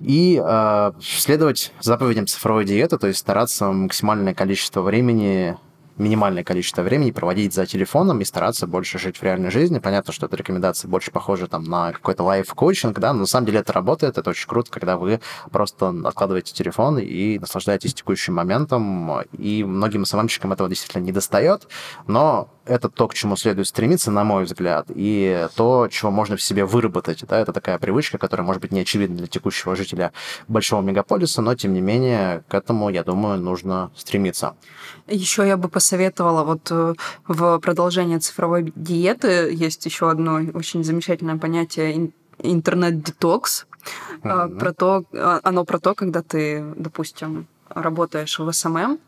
[0.00, 5.56] и э, следовать заповедям цифровой диеты, то есть стараться максимальное количество времени
[5.98, 9.78] минимальное количество времени проводить за телефоном и стараться больше жить в реальной жизни.
[9.78, 13.60] Понятно, что эта рекомендация больше похожа там на какой-то лайф-коучинг, да, но на самом деле
[13.60, 15.20] это работает, это очень круто, когда вы
[15.50, 21.66] просто откладываете телефон и наслаждаетесь текущим моментом, и многим СММщикам этого действительно не достает,
[22.06, 26.42] но это то, к чему следует стремиться, на мой взгляд, и то, чего можно в
[26.42, 27.24] себе выработать.
[27.26, 30.12] Да, это такая привычка, которая, может быть, не очевидна для текущего жителя
[30.46, 34.54] большого мегаполиса, но, тем не менее, к этому, я думаю, нужно стремиться.
[35.06, 36.94] Еще я бы посоветовала вот э,
[37.26, 43.66] в продолжение цифровой диеты есть еще одно очень замечательное понятие интернет-детокс.
[44.22, 44.58] Mm-hmm.
[44.58, 48.98] Про то, а, оно про то, когда ты, допустим, работаешь в SMM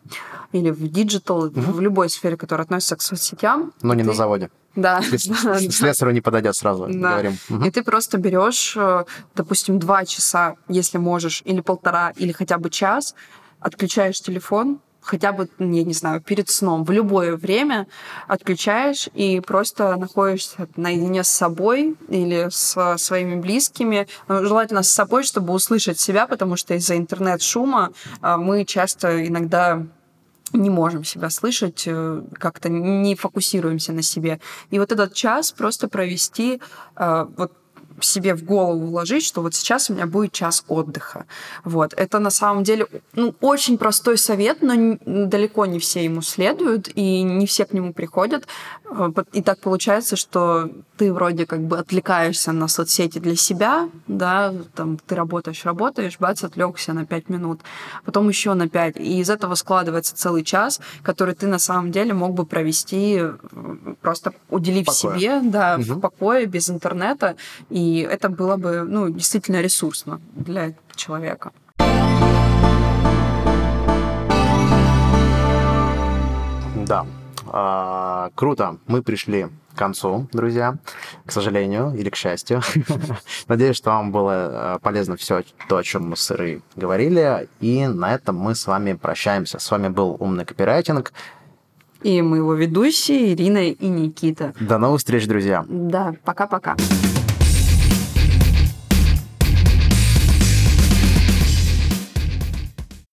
[0.52, 1.60] или в digital, угу.
[1.60, 3.72] в любой сфере, которая относится к соцсетям.
[3.82, 4.08] Но не ты...
[4.08, 4.50] на заводе.
[4.76, 5.02] Да.
[5.16, 7.10] Слесарю не подойдет сразу, да.
[7.10, 7.38] говорим.
[7.48, 7.64] Угу.
[7.64, 9.04] И ты просто берешь, э,
[9.34, 13.14] допустим, два часа, если можешь, или полтора, или хотя бы час,
[13.60, 17.86] отключаешь телефон, хотя бы, я не знаю, перед сном, в любое время
[18.28, 24.06] отключаешь и просто находишься наедине с собой или с своими близкими.
[24.28, 29.86] Ну, желательно с собой, чтобы услышать себя, потому что из-за интернет-шума а, мы часто иногда
[30.52, 34.40] не можем себя слышать, э, как-то не фокусируемся на себе.
[34.70, 36.60] И вот этот час просто провести
[36.96, 37.52] а, вот
[38.04, 41.26] себе в голову вложить, что вот сейчас у меня будет час отдыха.
[41.64, 41.94] Вот.
[41.96, 47.22] Это на самом деле ну, очень простой совет, но далеко не все ему следуют, и
[47.22, 48.46] не все к нему приходят.
[48.90, 54.54] Э, и так получается, что ты вроде как бы отвлекаешься на соцсети для себя, да,
[54.74, 57.60] там ты работаешь, работаешь, бац, отвлекся на 5 минут,
[58.04, 58.96] потом еще на 5.
[58.96, 63.34] И из этого складывается целый час, который ты на самом деле мог бы провести э,
[64.02, 65.94] просто уделив себе, да, угу.
[65.94, 67.36] в покое, без интернета,
[67.70, 71.52] и и это было бы ну, действительно ресурсно для человека.
[76.86, 77.06] Да,
[77.46, 78.78] а, круто.
[78.86, 80.76] Мы пришли к концу, друзья,
[81.26, 82.62] к сожалению или к счастью.
[83.48, 87.48] Надеюсь, что вам было а, полезно все то, о чем мы с Ирой говорили.
[87.60, 89.58] И на этом мы с вами прощаемся.
[89.58, 91.12] С вами был «Умный копирайтинг».
[92.02, 94.54] И мы его ведущие Ирина и Никита.
[94.58, 95.64] До новых встреч, друзья.
[95.68, 96.76] Да, пока-пока.